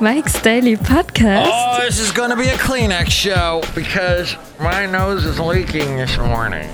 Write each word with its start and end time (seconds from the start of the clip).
Mike's 0.00 0.40
Daily 0.42 0.76
Podcast. 0.76 1.48
Oh, 1.50 1.78
this 1.80 1.98
is 1.98 2.10
going 2.12 2.28
to 2.30 2.36
be 2.36 2.48
a 2.48 2.56
Kleenex 2.56 3.08
show 3.08 3.62
because 3.74 4.36
my 4.60 4.84
nose 4.84 5.24
is 5.24 5.40
leaking 5.40 5.96
this 5.96 6.18
morning. 6.18 6.68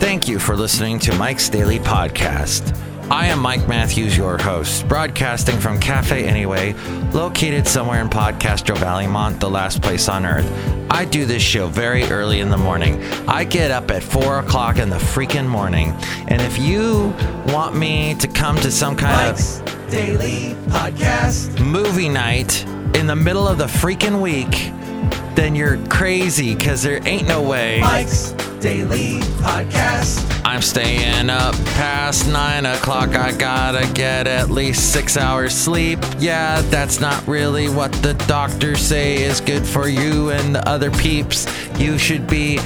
Thank 0.00 0.28
you 0.28 0.38
for 0.38 0.56
listening 0.56 0.98
to 1.00 1.14
Mike's 1.16 1.48
Daily 1.50 1.78
Podcast. 1.78 2.74
I 3.10 3.28
am 3.28 3.40
Mike 3.40 3.66
Matthews, 3.66 4.18
your 4.18 4.36
host, 4.36 4.86
broadcasting 4.86 5.58
from 5.58 5.80
Cafe 5.80 6.26
Anyway, 6.26 6.74
located 7.12 7.66
somewhere 7.66 8.02
in 8.02 8.10
Podcastro 8.10 8.76
Valleymont, 8.76 9.40
the 9.40 9.48
last 9.48 9.80
place 9.80 10.10
on 10.10 10.26
earth. 10.26 10.46
I 10.90 11.06
do 11.06 11.24
this 11.24 11.42
show 11.42 11.68
very 11.68 12.04
early 12.04 12.40
in 12.40 12.50
the 12.50 12.58
morning. 12.58 13.02
I 13.26 13.44
get 13.44 13.70
up 13.70 13.90
at 13.90 14.02
4 14.02 14.40
o'clock 14.40 14.76
in 14.76 14.90
the 14.90 14.96
freaking 14.96 15.46
morning. 15.48 15.92
And 16.28 16.42
if 16.42 16.58
you 16.58 17.14
want 17.46 17.74
me 17.74 18.14
to 18.16 18.28
come 18.28 18.56
to 18.56 18.70
some 18.70 18.94
kind 18.94 19.32
Mike's 19.32 19.60
Daily 19.90 20.54
Podcast. 20.66 21.64
movie 21.64 22.10
night 22.10 22.62
in 22.94 23.06
the 23.06 23.16
middle 23.16 23.48
of 23.48 23.56
the 23.56 23.66
freaking 23.66 24.20
week, 24.20 24.70
then 25.34 25.54
you're 25.54 25.78
crazy 25.86 26.54
because 26.54 26.82
there 26.82 27.00
ain't 27.08 27.26
no 27.26 27.40
way. 27.40 27.80
Mike's 27.80 28.32
Daily 28.60 29.20
Podcast. 29.40 30.07
I'm 30.58 30.62
staying 30.62 31.30
up 31.30 31.54
past 31.76 32.26
nine 32.26 32.66
o'clock. 32.66 33.10
I 33.10 33.30
gotta 33.30 33.86
get 33.92 34.26
at 34.26 34.50
least 34.50 34.92
six 34.92 35.16
hours 35.16 35.54
sleep. 35.54 36.00
Yeah, 36.18 36.62
that's 36.62 36.98
not 36.98 37.24
really 37.28 37.68
what 37.68 37.92
the 38.02 38.14
doctors 38.26 38.80
say 38.80 39.22
is 39.22 39.40
good 39.40 39.64
for 39.64 39.86
you 39.86 40.30
and 40.30 40.56
the 40.56 40.68
other 40.68 40.90
peeps. 40.90 41.46
You 41.78 41.96
should 41.96 42.26
be 42.26 42.58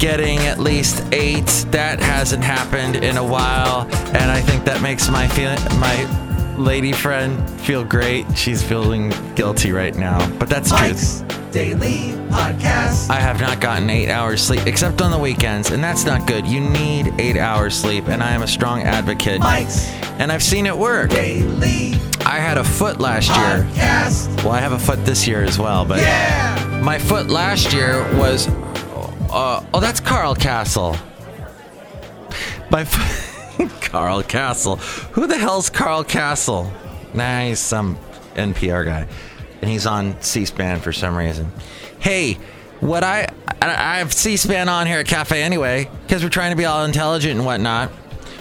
getting 0.00 0.40
at 0.40 0.58
least 0.58 1.04
eight. 1.12 1.46
That 1.70 2.00
hasn't 2.00 2.42
happened 2.42 2.96
in 2.96 3.16
a 3.16 3.24
while, 3.24 3.82
and 4.12 4.28
I 4.28 4.40
think 4.40 4.64
that 4.64 4.82
makes 4.82 5.08
my 5.08 5.28
feel 5.28 5.54
my 5.78 6.56
lady 6.58 6.92
friend 6.92 7.48
feel 7.60 7.84
great. 7.84 8.26
She's 8.36 8.60
feeling 8.60 9.12
guilty 9.36 9.70
right 9.70 9.94
now, 9.94 10.18
but 10.38 10.48
that's 10.48 10.70
true. 10.70 10.88
Mike's 10.88 11.22
Daily 11.50 12.12
Podcast. 12.30 13.10
I 13.10 13.18
have 13.20 13.40
not 13.40 13.60
gotten 13.60 13.90
eight 13.90 14.08
hours 14.08 14.40
sleep 14.40 14.66
except 14.66 15.02
on 15.02 15.10
the 15.10 15.18
weekends, 15.18 15.70
and 15.70 15.82
that's 15.82 16.04
not 16.04 16.26
good. 16.26 16.46
You 16.46 16.60
need 16.60 17.12
eight 17.18 17.36
hours 17.36 17.74
sleep, 17.74 18.06
and 18.08 18.22
I 18.22 18.32
am 18.32 18.42
a 18.42 18.46
strong 18.46 18.82
advocate. 18.82 19.40
Mike's 19.40 19.88
And 20.20 20.30
I've 20.30 20.42
seen 20.42 20.66
it 20.66 20.76
work. 20.76 21.10
Daily 21.10 21.94
I 22.24 22.38
had 22.38 22.56
a 22.58 22.64
foot 22.64 23.00
last 23.00 23.28
year. 23.28 23.64
Podcast. 23.72 24.44
Well, 24.44 24.52
I 24.52 24.60
have 24.60 24.72
a 24.72 24.78
foot 24.78 25.04
this 25.04 25.26
year 25.26 25.42
as 25.42 25.58
well, 25.58 25.84
but 25.84 25.98
Yeah. 25.98 26.80
my 26.84 26.98
foot 26.98 27.28
last 27.28 27.72
year 27.72 28.02
was. 28.16 28.46
Uh, 29.32 29.64
oh, 29.74 29.80
that's 29.80 30.00
Carl 30.00 30.34
Castle. 30.34 30.96
My 32.70 32.84
foot. 32.84 33.70
Carl 33.80 34.22
Castle. 34.22 34.76
Who 35.12 35.26
the 35.26 35.36
hell's 35.36 35.68
Carl 35.70 36.04
Castle? 36.04 36.72
Nah, 37.12 37.40
he's 37.42 37.58
some 37.58 37.98
NPR 38.36 38.84
guy. 38.84 39.06
And 39.60 39.70
he's 39.70 39.86
on 39.86 40.20
C 40.22 40.44
SPAN 40.44 40.80
for 40.80 40.92
some 40.92 41.16
reason. 41.16 41.50
Hey, 41.98 42.38
what 42.80 43.04
I. 43.04 43.28
I 43.62 43.98
have 43.98 44.12
C 44.12 44.38
SPAN 44.38 44.70
on 44.70 44.86
here 44.86 45.00
at 45.00 45.06
Cafe 45.06 45.42
anyway, 45.42 45.90
because 46.06 46.22
we're 46.22 46.30
trying 46.30 46.52
to 46.52 46.56
be 46.56 46.64
all 46.64 46.84
intelligent 46.84 47.36
and 47.36 47.44
whatnot. 47.44 47.92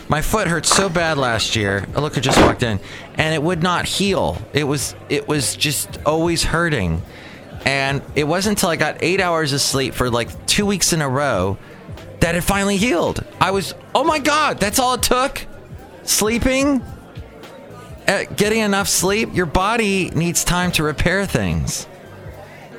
My 0.08 0.22
foot 0.22 0.48
hurt 0.48 0.66
so 0.66 0.88
bad 0.88 1.18
last 1.18 1.58
year. 1.58 1.86
A 1.94 2.02
looker 2.02 2.22
just 2.22 2.40
walked 2.40 2.64
in, 2.64 2.80
and 3.16 3.36
it 3.36 3.44
would 3.44 3.62
not 3.62 3.86
heal. 3.86 4.38
It 4.54 4.64
was 4.64 4.96
it 5.10 5.28
was 5.28 5.58
just 5.58 6.00
always 6.06 6.44
hurting, 6.44 7.02
and 7.66 8.02
it 8.16 8.24
wasn't 8.24 8.58
until 8.58 8.70
I 8.70 8.78
got 8.78 8.98
eight 9.02 9.20
hours 9.20 9.52
of 9.52 9.60
sleep 9.60 9.94
for 9.94 10.10
like 10.10 10.48
two 10.48 10.66
weeks 10.66 10.94
in 10.94 11.02
a 11.02 11.10
row 11.10 11.58
that 12.22 12.36
it 12.36 12.42
finally 12.42 12.78
healed. 12.78 13.24
I 13.42 13.52
was 13.52 13.76
oh 13.94 14.06
my 14.06 14.20
god, 14.20 14.60
that's 14.60 14.80
all 14.80 14.94
it 14.94 15.04
took. 15.04 15.46
Sleeping, 16.04 16.82
getting 18.36 18.60
enough 18.60 18.88
sleep. 18.88 19.34
Your 19.34 19.46
body 19.46 20.10
needs 20.12 20.44
time 20.44 20.72
to 20.74 20.84
repair 20.84 21.26
things, 21.26 21.88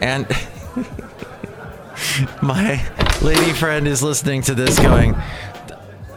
and 0.00 0.26
my 2.42 2.84
lady 3.22 3.52
friend 3.52 3.86
is 3.86 4.02
listening 4.02 4.42
to 4.42 4.54
this 4.54 4.78
going. 4.78 5.14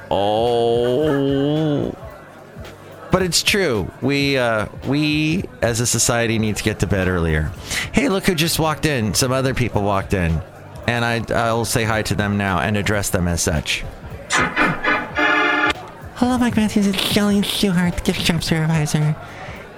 Oh. 0.10 1.96
But 3.12 3.22
it's 3.22 3.44
true. 3.44 3.92
We 4.02 4.38
uh, 4.38 4.68
we 4.88 5.44
as 5.62 5.80
a 5.80 5.86
society 5.86 6.40
need 6.40 6.58
to 6.58 6.64
get 6.64 6.80
to 6.80 6.88
bed 6.88 7.08
earlier. 7.08 7.52
Hey, 7.92 8.10
look 8.10 8.26
who 8.26 8.34
just 8.34 8.58
walked 8.58 8.88
in. 8.88 9.14
Some 9.14 9.32
other 9.32 9.54
people 9.54 9.84
walked 9.84 10.16
in, 10.16 10.42
and 10.88 11.06
I 11.06 11.24
I'll 11.30 11.66
say 11.66 11.84
hi 11.84 12.02
to 12.04 12.16
them 12.16 12.38
now 12.38 12.60
and 12.60 12.76
address 12.76 13.12
them 13.12 13.28
as 13.28 13.42
such. 13.42 13.84
Hello, 16.16 16.38
Mike 16.38 16.56
Matthews. 16.56 16.86
It's 16.86 17.12
Jelly 17.12 17.42
Stewart, 17.42 18.04
gift 18.04 18.22
shop 18.22 18.44
supervisor. 18.44 19.16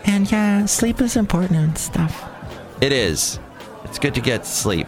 And 0.03 0.29
yeah, 0.29 0.66
sleep 0.66 1.00
is 1.00 1.16
important 1.16 1.57
and 1.57 1.78
stuff. 1.78 2.29
It 2.81 2.91
is. 2.91 3.40
It's 3.85 3.97
good 3.97 4.13
to 4.16 4.22
get 4.22 4.46
sleep. 4.46 4.88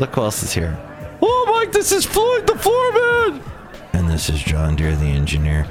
Look 0.00 0.16
who 0.16 0.22
else 0.22 0.42
is 0.42 0.52
here. 0.52 0.76
Oh, 1.22 1.46
Mike, 1.48 1.70
this 1.70 1.92
is 1.92 2.04
Floyd 2.04 2.44
the 2.44 2.58
foreman. 2.58 3.40
And 3.92 4.10
this 4.10 4.28
is 4.28 4.42
John 4.42 4.74
Deere 4.74 4.96
the 4.96 5.04
engineer. 5.06 5.68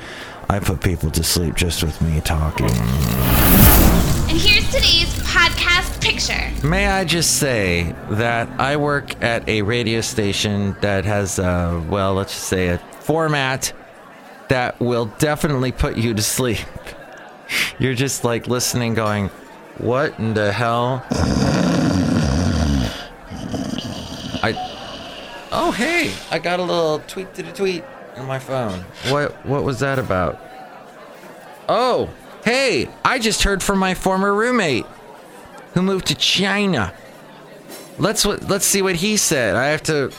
I 0.49 0.59
put 0.59 0.81
people 0.81 1.11
to 1.11 1.23
sleep 1.23 1.55
just 1.55 1.83
with 1.83 2.01
me 2.01 2.21
talking. 2.21 2.69
And 2.69 4.37
here's 4.39 4.65
today's 4.67 5.13
podcast 5.25 6.01
picture. 6.01 6.65
May 6.65 6.87
I 6.87 7.03
just 7.03 7.39
say 7.39 7.93
that 8.11 8.47
I 8.57 8.77
work 8.77 9.21
at 9.21 9.47
a 9.49 9.63
radio 9.63 9.99
station 9.99 10.77
that 10.79 11.03
has, 11.03 11.39
uh, 11.39 11.83
well, 11.89 12.13
let's 12.13 12.31
just 12.33 12.47
say 12.47 12.69
a 12.69 12.77
format 13.01 13.73
that 14.49 14.79
will 14.79 15.05
definitely 15.17 15.71
put 15.71 15.97
you 15.97 16.13
to 16.13 16.21
sleep. 16.21 16.59
You're 17.79 17.93
just 17.95 18.23
like 18.23 18.47
listening, 18.47 18.93
going, 18.93 19.29
What 19.77 20.17
in 20.19 20.33
the 20.33 20.51
hell? 20.51 21.05
I. 24.41 24.69
Oh, 25.51 25.71
hey, 25.71 26.13
I 26.31 26.39
got 26.39 26.59
a 26.59 26.63
little 26.63 26.99
tweet 27.07 27.33
to 27.35 27.43
the 27.43 27.51
tweet 27.51 27.83
on 28.17 28.25
my 28.25 28.39
phone. 28.39 28.79
What, 29.09 29.45
what 29.45 29.63
was 29.63 29.79
that 29.79 29.99
about? 29.99 30.39
Oh, 31.69 32.09
hey, 32.43 32.89
I 33.05 33.19
just 33.19 33.43
heard 33.43 33.63
from 33.63 33.79
my 33.79 33.93
former 33.93 34.33
roommate 34.33 34.85
who 35.73 35.81
moved 35.81 36.07
to 36.07 36.15
China. 36.15 36.93
Let's 37.99 38.25
let's 38.25 38.65
see 38.65 38.81
what 38.81 38.95
he 38.95 39.17
said. 39.17 39.55
I 39.55 39.67
have 39.67 39.83
to 39.83 40.11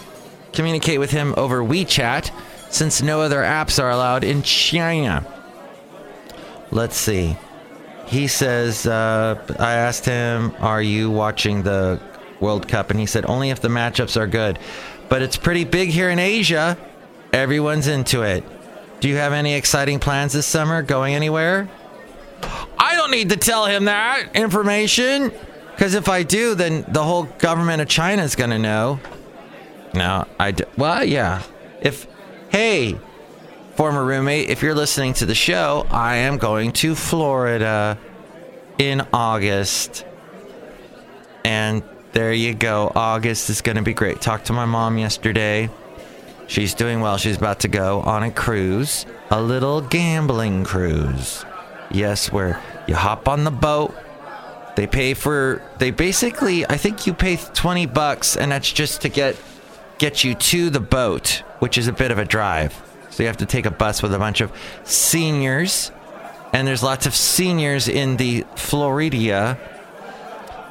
communicate 0.52 1.00
with 1.00 1.10
him 1.10 1.34
over 1.36 1.60
WeChat 1.60 2.30
since 2.74 3.00
no 3.02 3.20
other 3.20 3.40
apps 3.40 3.80
are 3.80 3.90
allowed 3.90 4.24
in 4.24 4.42
China. 4.42 5.24
Let's 6.70 6.96
see. 6.96 7.36
He 8.06 8.26
says 8.26 8.86
uh, 8.86 9.40
I 9.58 9.74
asked 9.74 10.04
him, 10.04 10.54
"Are 10.58 10.82
you 10.82 11.10
watching 11.10 11.62
the 11.62 12.00
World 12.40 12.66
Cup?" 12.66 12.90
And 12.90 12.98
he 12.98 13.06
said, 13.06 13.24
"Only 13.26 13.50
if 13.50 13.60
the 13.60 13.68
matchups 13.68 14.20
are 14.20 14.26
good." 14.26 14.58
But 15.08 15.22
it's 15.22 15.36
pretty 15.36 15.64
big 15.64 15.90
here 15.90 16.10
in 16.10 16.18
Asia. 16.18 16.76
Everyone's 17.32 17.86
into 17.86 18.22
it. 18.22 18.44
Do 19.00 19.08
you 19.08 19.16
have 19.16 19.32
any 19.32 19.54
exciting 19.54 20.00
plans 20.00 20.32
this 20.32 20.46
summer? 20.46 20.82
Going 20.82 21.14
anywhere? 21.14 21.68
I 22.78 22.96
don't 22.96 23.10
need 23.10 23.30
to 23.30 23.36
tell 23.36 23.66
him 23.66 23.84
that 23.84 24.34
information. 24.34 25.30
Because 25.72 25.94
if 25.94 26.08
I 26.08 26.22
do, 26.22 26.54
then 26.54 26.84
the 26.88 27.02
whole 27.02 27.24
government 27.24 27.82
of 27.82 27.88
China 27.88 28.22
is 28.22 28.36
going 28.36 28.50
to 28.50 28.58
know. 28.58 29.00
No, 29.92 30.26
I 30.38 30.52
do. 30.52 30.64
Well, 30.76 31.04
yeah. 31.04 31.42
If, 31.80 32.06
hey, 32.54 32.96
former 33.74 34.04
roommate, 34.04 34.48
if 34.48 34.62
you're 34.62 34.76
listening 34.76 35.12
to 35.12 35.26
the 35.26 35.34
show, 35.34 35.84
I 35.90 36.18
am 36.18 36.38
going 36.38 36.70
to 36.74 36.94
Florida 36.94 37.98
in 38.78 39.04
August. 39.12 40.06
And 41.44 41.82
there 42.12 42.32
you 42.32 42.54
go. 42.54 42.92
August 42.94 43.50
is 43.50 43.60
going 43.60 43.74
to 43.74 43.82
be 43.82 43.92
great. 43.92 44.20
Talked 44.20 44.46
to 44.46 44.52
my 44.52 44.66
mom 44.66 44.98
yesterday. 44.98 45.68
She's 46.46 46.74
doing 46.74 47.00
well. 47.00 47.16
She's 47.16 47.36
about 47.36 47.58
to 47.60 47.68
go 47.68 48.02
on 48.02 48.22
a 48.22 48.30
cruise, 48.30 49.04
a 49.32 49.42
little 49.42 49.80
gambling 49.80 50.62
cruise. 50.62 51.44
Yes, 51.90 52.30
where 52.30 52.62
you 52.86 52.94
hop 52.94 53.26
on 53.26 53.42
the 53.42 53.50
boat. 53.50 53.96
They 54.76 54.86
pay 54.86 55.14
for 55.14 55.60
they 55.78 55.90
basically 55.90 56.64
I 56.70 56.76
think 56.76 57.04
you 57.04 57.14
pay 57.14 57.34
20 57.34 57.86
bucks 57.86 58.36
and 58.36 58.52
that's 58.52 58.70
just 58.70 59.02
to 59.02 59.08
get 59.08 59.36
get 59.98 60.24
you 60.24 60.34
to 60.34 60.70
the 60.70 60.80
boat, 60.80 61.42
which 61.58 61.78
is 61.78 61.86
a 61.88 61.92
bit 61.92 62.10
of 62.10 62.18
a 62.18 62.24
drive. 62.24 62.80
So 63.10 63.22
you 63.22 63.28
have 63.28 63.36
to 63.38 63.46
take 63.46 63.66
a 63.66 63.70
bus 63.70 64.02
with 64.02 64.12
a 64.12 64.18
bunch 64.18 64.40
of 64.40 64.52
seniors 64.84 65.92
and 66.54 66.68
there's 66.68 66.84
lots 66.84 67.04
of 67.04 67.14
seniors 67.14 67.88
in 67.88 68.16
the 68.16 68.44
Florida. 68.54 69.58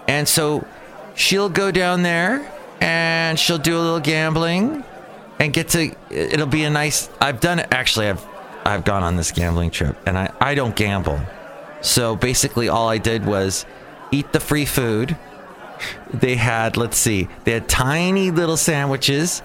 And 0.07 0.27
so 0.27 0.65
she'll 1.13 1.49
go 1.49 1.71
down 1.71 2.03
there 2.03 2.49
and 2.79 3.37
she'll 3.37 3.57
do 3.57 3.77
a 3.77 3.81
little 3.81 3.99
gambling 3.99 4.83
and 5.39 5.51
get 5.51 5.69
to 5.69 5.93
it'll 6.09 6.47
be 6.47 6.63
a 6.63 6.69
nice 6.69 7.09
I've 7.19 7.39
done 7.41 7.59
it 7.59 7.67
actually 7.71 8.07
I've 8.07 8.25
I've 8.65 8.85
gone 8.85 9.03
on 9.03 9.17
this 9.17 9.31
gambling 9.31 9.71
trip 9.71 9.97
and 10.05 10.17
I 10.17 10.31
I 10.39 10.55
don't 10.55 10.75
gamble. 10.75 11.19
So 11.81 12.15
basically 12.15 12.69
all 12.69 12.87
I 12.87 12.97
did 12.97 13.25
was 13.25 13.65
eat 14.11 14.31
the 14.31 14.39
free 14.39 14.65
food. 14.65 15.17
They 16.13 16.35
had 16.35 16.77
let's 16.77 16.97
see, 16.97 17.27
they 17.43 17.51
had 17.51 17.67
tiny 17.67 18.31
little 18.31 18.57
sandwiches 18.57 19.41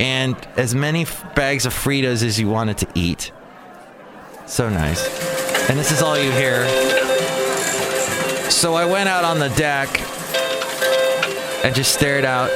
and 0.00 0.36
as 0.56 0.74
many 0.74 1.02
f- 1.02 1.34
bags 1.34 1.66
of 1.66 1.72
Fritos 1.72 2.24
as 2.24 2.38
you 2.40 2.48
wanted 2.48 2.78
to 2.78 2.88
eat. 2.94 3.30
So 4.46 4.68
nice. 4.68 5.06
And 5.70 5.78
this 5.78 5.92
is 5.92 6.02
all 6.02 6.18
you 6.18 6.30
hear. 6.32 6.66
So 8.50 8.74
I 8.74 8.84
went 8.84 9.08
out 9.08 9.24
on 9.24 9.38
the 9.38 9.48
deck 9.50 9.88
and 11.64 11.74
just 11.74 11.94
stared 11.94 12.24
out 12.24 12.50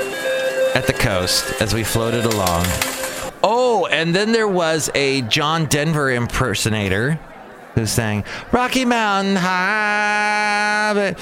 at 0.75 0.87
the 0.87 0.93
coast 0.93 1.63
as 1.63 1.73
we 1.73 1.85
floated 1.85 2.25
along. 2.25 2.67
Oh, 3.43 3.89
and 3.91 4.15
then 4.15 4.33
there 4.33 4.49
was 4.49 4.91
a 4.95 5.23
John 5.23 5.67
Denver 5.67 6.11
impersonator 6.11 7.19
who 7.75 7.87
sang 7.87 8.25
Rocky 8.51 8.85
Mountain 8.85 9.37
High. 9.37 11.15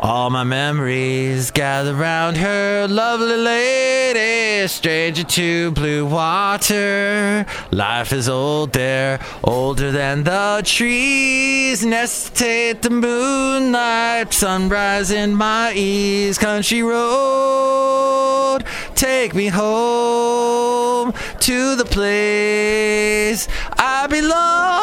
All 0.00 0.28
my 0.28 0.42
memories 0.44 1.50
gather 1.50 1.94
round 1.94 2.36
her, 2.36 2.86
lovely 2.88 3.36
lady, 3.36 4.66
stranger 4.66 5.22
to 5.24 5.70
blue 5.70 6.04
water. 6.04 7.46
Life 7.70 8.12
is 8.12 8.28
old 8.28 8.72
there, 8.72 9.20
older 9.44 9.92
than 9.92 10.24
the 10.24 10.62
trees. 10.64 11.84
Nestate 11.84 12.82
the 12.82 12.90
moonlight, 12.90 14.34
sunrise 14.34 15.12
in 15.12 15.34
my 15.34 15.72
ease. 15.74 16.38
Country 16.38 16.82
road, 16.82 18.64
take 18.96 19.32
me 19.34 19.46
home 19.46 21.12
to 21.40 21.76
the 21.76 21.84
place 21.84 23.46
I 23.78 24.06
belong, 24.08 24.82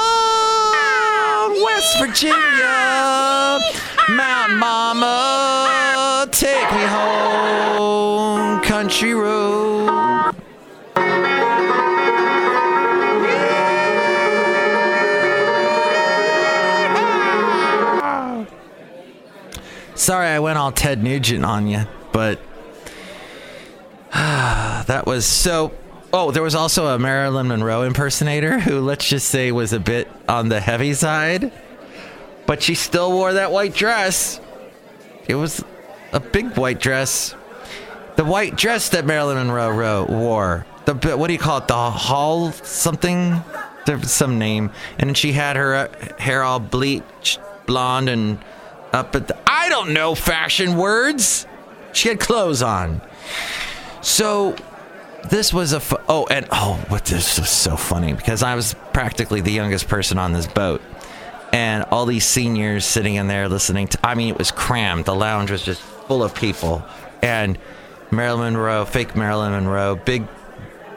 West 1.63 1.99
Virginia. 1.99 3.59
Mountain 4.15 4.57
Mama, 4.57 6.27
take 6.31 6.71
me 6.71 6.83
home, 6.85 8.61
country 8.61 9.13
road. 9.13 10.35
Sorry, 19.95 20.27
I 20.27 20.39
went 20.39 20.57
all 20.57 20.71
Ted 20.71 21.03
Nugent 21.03 21.45
on 21.45 21.67
you, 21.67 21.85
but 22.11 22.39
that 24.11 25.03
was 25.05 25.25
so. 25.25 25.73
Oh, 26.13 26.31
there 26.31 26.43
was 26.43 26.55
also 26.55 26.87
a 26.87 26.99
Marilyn 26.99 27.47
Monroe 27.47 27.83
impersonator 27.83 28.59
who, 28.59 28.81
let's 28.81 29.07
just 29.07 29.29
say, 29.29 29.51
was 29.51 29.71
a 29.71 29.79
bit 29.79 30.09
on 30.27 30.49
the 30.49 30.59
heavy 30.59 30.93
side 30.93 31.53
but 32.45 32.61
she 32.61 32.75
still 32.75 33.11
wore 33.11 33.33
that 33.33 33.51
white 33.51 33.73
dress. 33.73 34.39
It 35.27 35.35
was 35.35 35.63
a 36.11 36.19
big 36.19 36.57
white 36.57 36.79
dress. 36.79 37.35
The 38.15 38.25
white 38.25 38.55
dress 38.55 38.89
that 38.89 39.05
Marilyn 39.05 39.37
Monroe 39.37 39.71
ro- 39.71 40.05
wore. 40.05 40.65
The 40.85 40.93
what 41.15 41.27
do 41.27 41.33
you 41.33 41.39
call 41.39 41.59
it? 41.59 41.67
The 41.67 41.91
hall 41.91 42.51
something? 42.51 43.41
Some 44.03 44.37
name. 44.37 44.71
And 44.99 45.17
she 45.17 45.31
had 45.31 45.55
her 45.55 45.75
uh, 45.75 45.87
hair 46.19 46.43
all 46.43 46.59
bleached 46.59 47.39
blonde 47.65 48.09
and 48.09 48.37
up 48.93 49.15
at 49.15 49.27
the 49.27 49.37
I 49.47 49.69
don't 49.69 49.93
know 49.93 50.15
fashion 50.15 50.77
words. 50.77 51.47
She 51.93 52.09
had 52.09 52.19
clothes 52.19 52.61
on. 52.61 53.01
So 54.01 54.55
this 55.29 55.53
was 55.53 55.73
a 55.73 55.81
oh 56.07 56.27
and 56.29 56.47
oh 56.51 56.83
what 56.87 57.05
this 57.05 57.39
was 57.39 57.49
so 57.49 57.75
funny 57.75 58.13
because 58.13 58.43
I 58.43 58.55
was 58.55 58.75
practically 58.93 59.41
the 59.41 59.51
youngest 59.51 59.87
person 59.87 60.17
on 60.17 60.33
this 60.33 60.47
boat 60.47 60.81
and 61.51 61.83
all 61.91 62.05
these 62.05 62.25
seniors 62.25 62.85
sitting 62.85 63.15
in 63.15 63.27
there 63.27 63.49
listening 63.49 63.87
to 63.87 63.99
I 64.03 64.15
mean 64.15 64.29
it 64.29 64.37
was 64.37 64.51
crammed. 64.51 65.05
The 65.05 65.15
lounge 65.15 65.51
was 65.51 65.63
just 65.63 65.81
full 65.81 66.23
of 66.23 66.35
people. 66.35 66.83
And 67.21 67.57
Marilyn 68.11 68.53
Monroe, 68.53 68.85
fake 68.85 69.15
Marilyn 69.15 69.51
Monroe, 69.51 69.95
big 69.95 70.27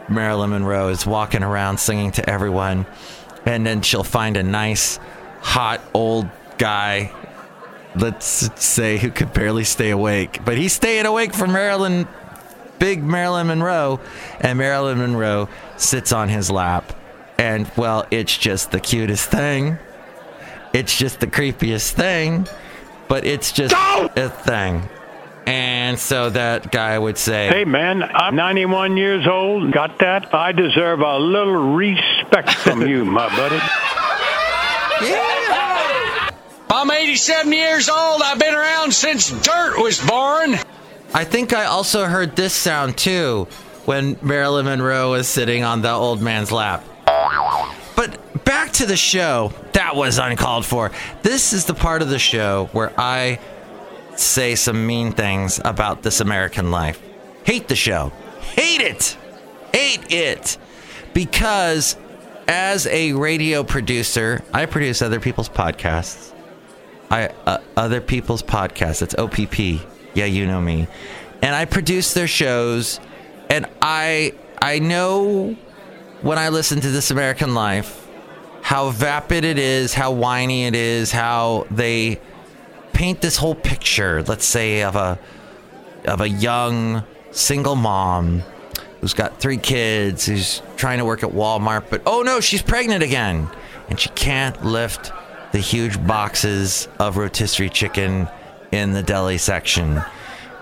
Marilyn 0.08 0.50
Monroe 0.50 0.88
is 0.88 1.06
walking 1.06 1.42
around 1.42 1.78
singing 1.78 2.10
to 2.12 2.28
everyone. 2.28 2.86
And 3.46 3.66
then 3.66 3.82
she'll 3.82 4.04
find 4.04 4.36
a 4.36 4.42
nice, 4.42 4.98
hot 5.40 5.80
old 5.92 6.28
guy, 6.58 7.12
let's 7.94 8.50
say, 8.62 8.98
who 8.98 9.10
could 9.10 9.32
barely 9.32 9.64
stay 9.64 9.90
awake. 9.90 10.44
But 10.44 10.56
he's 10.56 10.72
staying 10.72 11.06
awake 11.06 11.34
for 11.34 11.46
Marilyn, 11.46 12.08
big 12.78 13.02
Marilyn 13.02 13.46
Monroe. 13.46 14.00
And 14.40 14.58
Marilyn 14.58 14.98
Monroe 14.98 15.48
sits 15.76 16.12
on 16.12 16.28
his 16.28 16.50
lap. 16.50 16.92
And, 17.38 17.70
well, 17.76 18.06
it's 18.10 18.36
just 18.36 18.70
the 18.70 18.80
cutest 18.80 19.28
thing. 19.30 19.78
It's 20.74 20.98
just 20.98 21.20
the 21.20 21.28
creepiest 21.28 21.92
thing, 21.92 22.48
but 23.06 23.24
it's 23.24 23.52
just 23.52 23.72
a 23.76 24.28
thing. 24.28 24.82
And 25.46 25.96
so 25.96 26.30
that 26.30 26.72
guy 26.72 26.98
would 26.98 27.16
say, 27.16 27.46
Hey 27.46 27.64
man, 27.64 28.02
I'm 28.02 28.34
91 28.34 28.96
years 28.96 29.24
old. 29.24 29.72
Got 29.72 30.00
that? 30.00 30.34
I 30.34 30.50
deserve 30.50 30.98
a 30.98 31.18
little 31.18 31.74
respect 31.74 32.52
from 32.54 32.84
you, 32.84 33.04
my 33.04 33.28
buddy. 33.36 33.60
I'm 36.70 36.90
87 36.90 37.52
years 37.52 37.88
old. 37.88 38.20
I've 38.22 38.40
been 38.40 38.54
around 38.54 38.92
since 38.92 39.30
dirt 39.30 39.80
was 39.80 40.04
born. 40.04 40.56
I 41.14 41.22
think 41.22 41.52
I 41.52 41.66
also 41.66 42.06
heard 42.06 42.34
this 42.34 42.52
sound 42.52 42.98
too 42.98 43.46
when 43.84 44.16
Marilyn 44.22 44.64
Monroe 44.64 45.12
was 45.12 45.28
sitting 45.28 45.62
on 45.62 45.82
the 45.82 45.92
old 45.92 46.20
man's 46.20 46.50
lap. 46.50 46.82
But 47.94 48.44
back 48.44 48.72
to 48.72 48.86
the 48.86 48.96
show. 48.96 49.52
That 49.84 49.96
was 49.96 50.16
uncalled 50.16 50.64
for. 50.64 50.90
This 51.20 51.52
is 51.52 51.66
the 51.66 51.74
part 51.74 52.00
of 52.00 52.08
the 52.08 52.18
show 52.18 52.70
where 52.72 52.90
I 52.98 53.38
say 54.16 54.54
some 54.54 54.86
mean 54.86 55.12
things 55.12 55.60
about 55.62 56.02
this 56.02 56.20
American 56.20 56.70
life. 56.70 57.02
Hate 57.44 57.68
the 57.68 57.76
show. 57.76 58.10
Hate 58.56 58.80
it. 58.80 59.18
Hate 59.74 60.10
it. 60.10 60.56
Because 61.12 61.98
as 62.48 62.86
a 62.86 63.12
radio 63.12 63.62
producer, 63.62 64.42
I 64.54 64.64
produce 64.64 65.02
other 65.02 65.20
people's 65.20 65.50
podcasts. 65.50 66.32
I 67.10 67.28
uh, 67.44 67.58
other 67.76 68.00
people's 68.00 68.42
podcasts. 68.42 69.02
It's 69.02 69.14
OPP. 69.16 69.86
Yeah, 70.14 70.24
you 70.24 70.46
know 70.46 70.62
me. 70.62 70.88
And 71.42 71.54
I 71.54 71.66
produce 71.66 72.14
their 72.14 72.26
shows 72.26 73.00
and 73.50 73.66
I 73.82 74.32
I 74.62 74.78
know 74.78 75.58
when 76.22 76.38
I 76.38 76.48
listen 76.48 76.80
to 76.80 76.90
This 76.90 77.10
American 77.10 77.52
Life 77.52 78.03
how 78.64 78.88
vapid 78.88 79.44
it 79.44 79.58
is, 79.58 79.92
how 79.92 80.10
whiny 80.10 80.64
it 80.64 80.74
is, 80.74 81.12
how 81.12 81.66
they 81.70 82.18
paint 82.94 83.20
this 83.20 83.36
whole 83.36 83.54
picture, 83.54 84.22
let's 84.22 84.46
say 84.46 84.82
of 84.82 84.96
a 84.96 85.18
of 86.06 86.22
a 86.22 86.28
young 86.28 87.02
single 87.30 87.76
mom 87.76 88.42
who's 89.02 89.12
got 89.12 89.38
three 89.38 89.58
kids, 89.58 90.24
who's 90.24 90.62
trying 90.76 90.96
to 90.96 91.04
work 91.04 91.22
at 91.22 91.28
Walmart, 91.28 91.90
but 91.90 92.00
oh 92.06 92.22
no, 92.22 92.40
she's 92.40 92.62
pregnant 92.62 93.04
again. 93.04 93.50
And 93.90 94.00
she 94.00 94.08
can't 94.08 94.64
lift 94.64 95.12
the 95.52 95.58
huge 95.58 96.04
boxes 96.06 96.88
of 96.98 97.18
rotisserie 97.18 97.68
chicken 97.68 98.28
in 98.72 98.92
the 98.92 99.02
deli 99.02 99.36
section. 99.36 100.00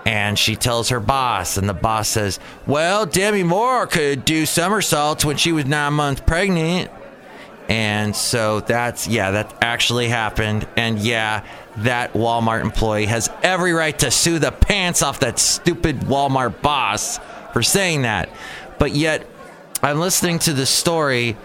And 0.05 0.37
she 0.37 0.57
tells 0.57 0.89
her 0.89 0.99
boss, 0.99 1.55
and 1.55 1.69
the 1.69 1.73
boss 1.73 2.09
says, 2.09 2.37
Well, 2.67 3.05
Demi 3.05 3.43
Moore 3.43 3.87
could 3.87 4.25
do 4.25 4.45
somersaults 4.45 5.23
when 5.23 5.37
she 5.37 5.53
was 5.53 5.65
nine 5.65 5.93
months 5.93 6.19
pregnant. 6.19 6.91
And 7.69 8.15
so 8.15 8.59
that's, 8.59 9.07
yeah, 9.07 9.31
that 9.31 9.55
actually 9.61 10.09
happened. 10.09 10.67
And 10.75 10.99
yeah, 10.99 11.45
that 11.77 12.13
Walmart 12.13 12.61
employee 12.61 13.05
has 13.05 13.29
every 13.41 13.73
right 13.73 13.97
to 13.99 14.11
sue 14.11 14.39
the 14.39 14.51
pants 14.51 15.01
off 15.01 15.21
that 15.21 15.39
stupid 15.39 16.01
Walmart 16.01 16.61
boss 16.61 17.19
for 17.53 17.63
saying 17.63 18.03
that. 18.03 18.29
But 18.79 18.91
yet, 18.91 19.25
I'm 19.81 19.99
listening 19.99 20.39
to 20.39 20.53
the 20.53 20.65
story, 20.65 21.37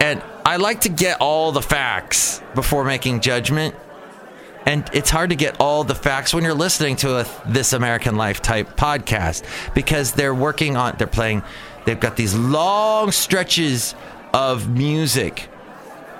and 0.00 0.22
I 0.44 0.56
like 0.56 0.82
to 0.82 0.88
get 0.88 1.20
all 1.20 1.52
the 1.52 1.62
facts 1.62 2.40
before 2.54 2.84
making 2.84 3.20
judgment. 3.20 3.74
And 4.66 4.88
it's 4.92 5.10
hard 5.10 5.30
to 5.30 5.36
get 5.36 5.60
all 5.60 5.84
the 5.84 5.94
facts 5.94 6.34
when 6.34 6.42
you're 6.42 6.54
listening 6.54 6.96
to 6.96 7.18
a 7.18 7.26
This 7.46 7.72
American 7.72 8.16
Life 8.16 8.42
type 8.42 8.76
podcast 8.76 9.44
because 9.74 10.12
they're 10.12 10.34
working 10.34 10.76
on, 10.76 10.96
they're 10.98 11.06
playing, 11.06 11.42
they've 11.84 12.00
got 12.00 12.16
these 12.16 12.34
long 12.34 13.12
stretches 13.12 13.94
of 14.36 14.68
music 14.68 15.48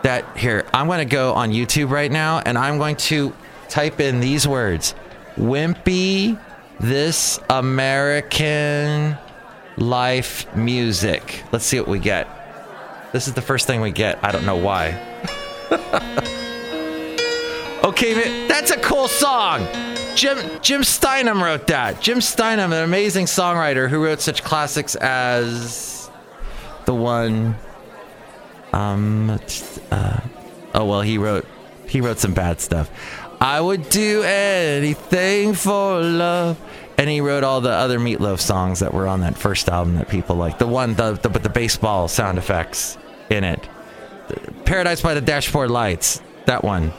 that 0.03 0.39
here, 0.39 0.65
I'm 0.73 0.87
going 0.87 1.07
to 1.07 1.15
go 1.15 1.35
on 1.35 1.51
YouTube 1.51 1.91
right 1.91 2.11
now 2.11 2.39
and 2.39 2.57
I'm 2.57 2.79
going 2.79 2.97
to 2.97 3.35
type 3.69 4.01
in 4.01 4.21
these 4.21 4.49
words 4.49 4.95
Wimpy, 5.37 6.41
This 6.81 7.39
American 7.51 9.19
Life 9.77 10.57
Music. 10.57 11.45
Let's 11.53 11.67
see 11.67 11.79
what 11.79 11.89
we 11.89 11.99
get. 11.99 12.27
This 13.13 13.29
is 13.29 13.35
the 13.35 13.43
first 13.43 13.67
thing 13.67 13.83
we 13.83 13.91
get. 13.91 14.19
I 14.25 14.33
don't 14.33 14.47
know 14.47 14.57
why. 14.57 15.03
Okay, 17.87 18.49
that's 18.49 18.73
a 18.73 18.81
cool 18.81 19.07
song. 19.07 19.65
Jim 20.17 20.61
Jim 20.61 20.83
Steinman 20.83 21.39
wrote 21.39 21.69
that. 21.69 22.01
Jim 22.01 22.21
Steinman, 22.21 22.73
an 22.73 22.83
amazing 22.83 23.27
songwriter 23.27 23.89
who 23.89 24.03
wrote 24.03 24.21
such 24.21 24.43
classics 24.43 24.97
as 24.97 26.11
the 26.85 26.93
one. 26.93 27.55
Um. 28.76 29.38
Uh, 29.90 30.21
oh 30.75 30.85
well, 30.85 31.00
he 31.00 31.18
wrote 31.18 31.47
he 31.88 32.00
wrote 32.00 32.18
some 32.18 32.35
bad 32.35 32.61
stuff. 32.61 32.90
I 33.40 33.61
would 33.61 33.88
do 33.88 34.23
anything 34.23 35.54
for 35.54 36.00
love. 36.02 36.61
And 36.99 37.11
he 37.11 37.21
wrote 37.21 37.45
all 37.45 37.61
the 37.61 37.71
other 37.71 37.99
Meatloaf 37.99 38.40
songs 38.40 38.80
that 38.80 38.95
were 38.95 39.06
on 39.06 39.21
that 39.21 39.37
first 39.37 39.68
album 39.68 39.97
that 39.97 40.09
people 40.09 40.37
like. 40.37 40.59
The 40.59 40.66
one 40.66 40.95
the, 40.95 41.12
the 41.12 41.28
with 41.28 41.42
the 41.42 41.50
baseball 41.50 42.09
sound 42.09 42.38
effects 42.38 42.97
in 43.28 43.45
it. 43.45 43.68
Paradise 44.64 45.02
by 45.02 45.14
the 45.14 45.21
Dashboard 45.21 45.71
Lights. 45.71 46.23
That 46.47 46.64
one. 46.64 46.92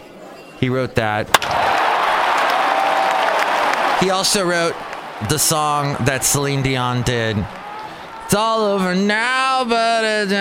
He 0.60 0.70
wrote 0.70 0.96
that. 0.96 1.28
He 4.02 4.12
also 4.12 4.46
wrote 4.46 4.76
the 5.30 5.40
song 5.40 5.96
that 6.06 6.24
Celine 6.24 6.62
Dion 6.62 7.02
did. 7.02 7.38
It's 8.28 8.36
all 8.36 8.60
over 8.60 8.94
now, 8.94 9.64
but 9.64 10.04
it's 10.04 10.34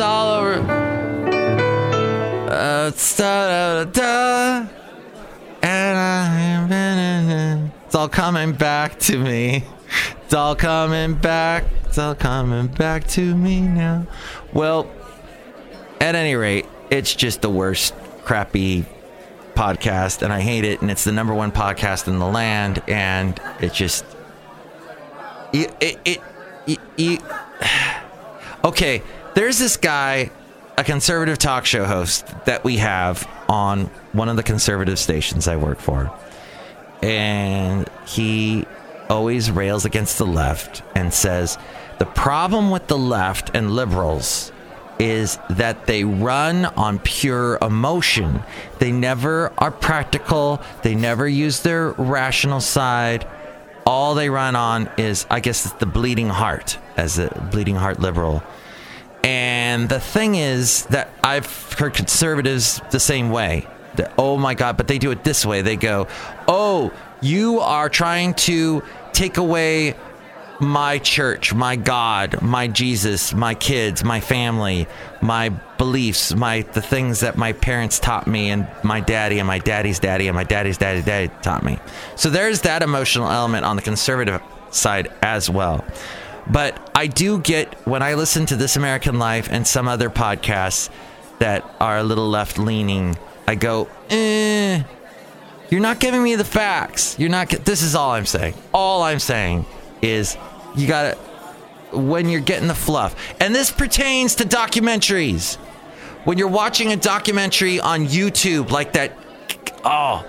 all 0.00 0.30
over. 0.30 0.54
Uh. 2.50 2.90
And 5.62 7.70
it's 7.84 7.94
all 7.94 8.08
coming 8.08 8.52
back 8.52 8.98
to 9.00 9.18
me. 9.18 9.64
It's 10.24 10.32
all 10.32 10.56
coming 10.56 11.12
back. 11.12 11.64
It's 11.84 11.98
all 11.98 12.14
coming 12.14 12.68
back 12.68 13.06
to 13.08 13.36
me 13.36 13.60
now. 13.60 14.06
Well, 14.54 14.90
at 16.00 16.14
any 16.14 16.34
rate, 16.34 16.64
it's 16.88 17.14
just 17.14 17.42
the 17.42 17.50
worst 17.50 17.92
crappy 18.24 18.86
podcast 19.58 20.22
and 20.22 20.32
I 20.32 20.40
hate 20.40 20.62
it 20.62 20.82
and 20.82 20.90
it's 20.90 21.02
the 21.02 21.10
number 21.10 21.34
one 21.34 21.50
podcast 21.50 22.06
in 22.06 22.20
the 22.20 22.28
land 22.28 22.80
and 22.86 23.40
it 23.60 23.72
just 23.72 24.04
it 25.52 25.74
it, 25.80 25.98
it, 26.04 26.20
it, 26.68 26.78
it 26.96 27.22
okay 28.64 29.02
there's 29.34 29.58
this 29.58 29.76
guy 29.76 30.30
a 30.76 30.84
conservative 30.84 31.38
talk 31.38 31.66
show 31.66 31.84
host 31.86 32.24
that 32.44 32.62
we 32.62 32.76
have 32.76 33.28
on 33.48 33.86
one 34.12 34.28
of 34.28 34.36
the 34.36 34.44
conservative 34.44 34.96
stations 34.96 35.48
I 35.48 35.56
work 35.56 35.80
for 35.80 36.16
and 37.02 37.90
he 38.06 38.64
always 39.10 39.50
rails 39.50 39.84
against 39.84 40.18
the 40.18 40.26
left 40.26 40.84
and 40.94 41.12
says 41.12 41.58
the 41.98 42.06
problem 42.06 42.70
with 42.70 42.86
the 42.86 42.98
left 42.98 43.50
and 43.54 43.72
liberals 43.72 44.52
is 44.98 45.38
that 45.50 45.86
they 45.86 46.04
run 46.04 46.64
on 46.64 46.98
pure 46.98 47.58
emotion. 47.62 48.42
They 48.78 48.92
never 48.92 49.52
are 49.58 49.70
practical, 49.70 50.60
they 50.82 50.94
never 50.94 51.28
use 51.28 51.60
their 51.60 51.90
rational 51.92 52.60
side. 52.60 53.26
All 53.86 54.14
they 54.14 54.28
run 54.28 54.54
on 54.54 54.90
is, 54.98 55.26
I 55.30 55.40
guess, 55.40 55.64
it's 55.64 55.74
the 55.76 55.86
bleeding 55.86 56.28
heart, 56.28 56.78
as 56.96 57.18
a 57.18 57.28
bleeding 57.50 57.76
heart 57.76 58.00
liberal. 58.00 58.42
And 59.24 59.88
the 59.88 60.00
thing 60.00 60.34
is 60.34 60.84
that 60.86 61.10
I've 61.22 61.72
heard 61.72 61.94
conservatives 61.94 62.80
the 62.90 63.00
same 63.00 63.30
way. 63.30 63.66
That, 63.96 64.12
oh 64.18 64.36
my 64.36 64.54
God, 64.54 64.76
but 64.76 64.88
they 64.88 64.98
do 64.98 65.10
it 65.10 65.24
this 65.24 65.44
way. 65.44 65.62
They 65.62 65.76
go, 65.76 66.06
oh, 66.46 66.92
you 67.20 67.60
are 67.60 67.88
trying 67.88 68.34
to 68.34 68.82
take 69.12 69.38
away 69.38 69.96
my 70.60 70.98
church, 70.98 71.54
my 71.54 71.76
God, 71.76 72.42
my 72.42 72.66
Jesus, 72.66 73.32
my 73.32 73.54
kids, 73.54 74.02
my 74.02 74.20
family, 74.20 74.88
my 75.20 75.50
beliefs, 75.78 76.34
my 76.34 76.62
the 76.62 76.82
things 76.82 77.20
that 77.20 77.36
my 77.36 77.52
parents 77.52 77.98
taught 77.98 78.26
me 78.26 78.50
and 78.50 78.66
my 78.82 79.00
daddy 79.00 79.38
and 79.38 79.46
my 79.46 79.58
daddy's 79.58 79.98
daddy 79.98 80.26
and 80.26 80.34
my 80.34 80.44
daddy's 80.44 80.78
daddy 80.78 81.02
daddy 81.02 81.30
taught 81.42 81.62
me. 81.62 81.78
So 82.16 82.30
there's 82.30 82.62
that 82.62 82.82
emotional 82.82 83.30
element 83.30 83.64
on 83.64 83.76
the 83.76 83.82
conservative 83.82 84.42
side 84.70 85.12
as 85.22 85.48
well. 85.48 85.84
But 86.50 86.90
I 86.94 87.06
do 87.06 87.38
get 87.38 87.74
when 87.86 88.02
I 88.02 88.14
listen 88.14 88.46
to 88.46 88.56
This 88.56 88.76
American 88.76 89.18
Life 89.18 89.48
and 89.50 89.66
some 89.66 89.86
other 89.86 90.10
podcasts 90.10 90.90
that 91.38 91.64
are 91.78 91.98
a 91.98 92.02
little 92.02 92.28
left 92.28 92.58
leaning, 92.58 93.16
I 93.46 93.54
go, 93.54 93.88
eh, 94.10 94.82
you're 95.70 95.80
not 95.80 96.00
giving 96.00 96.22
me 96.22 96.34
the 96.36 96.44
facts. 96.44 97.18
You're 97.18 97.30
not. 97.30 97.50
This 97.50 97.82
is 97.82 97.94
all 97.94 98.12
I'm 98.12 98.26
saying. 98.26 98.54
All 98.72 99.02
I'm 99.02 99.18
saying 99.18 99.66
is 100.00 100.36
you 100.76 100.86
gotta 100.86 101.16
when 101.92 102.28
you're 102.28 102.40
getting 102.40 102.68
the 102.68 102.74
fluff. 102.74 103.16
And 103.40 103.54
this 103.54 103.70
pertains 103.70 104.34
to 104.36 104.44
documentaries. 104.44 105.56
When 106.24 106.36
you're 106.36 106.48
watching 106.48 106.92
a 106.92 106.96
documentary 106.96 107.80
on 107.80 108.06
youtube 108.06 108.70
like 108.70 108.92
that 108.92 109.16
oh. 109.84 110.26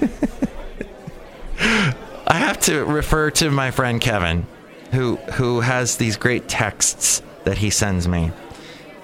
I 2.26 2.34
have 2.34 2.58
to 2.60 2.84
refer 2.84 3.30
to 3.32 3.50
my 3.50 3.70
friend 3.70 4.00
kevin 4.00 4.46
who 4.92 5.16
who 5.16 5.60
has 5.60 5.96
these 5.96 6.16
great 6.16 6.48
texts 6.48 7.22
that 7.44 7.58
he 7.58 7.70
sends 7.70 8.08
me. 8.08 8.32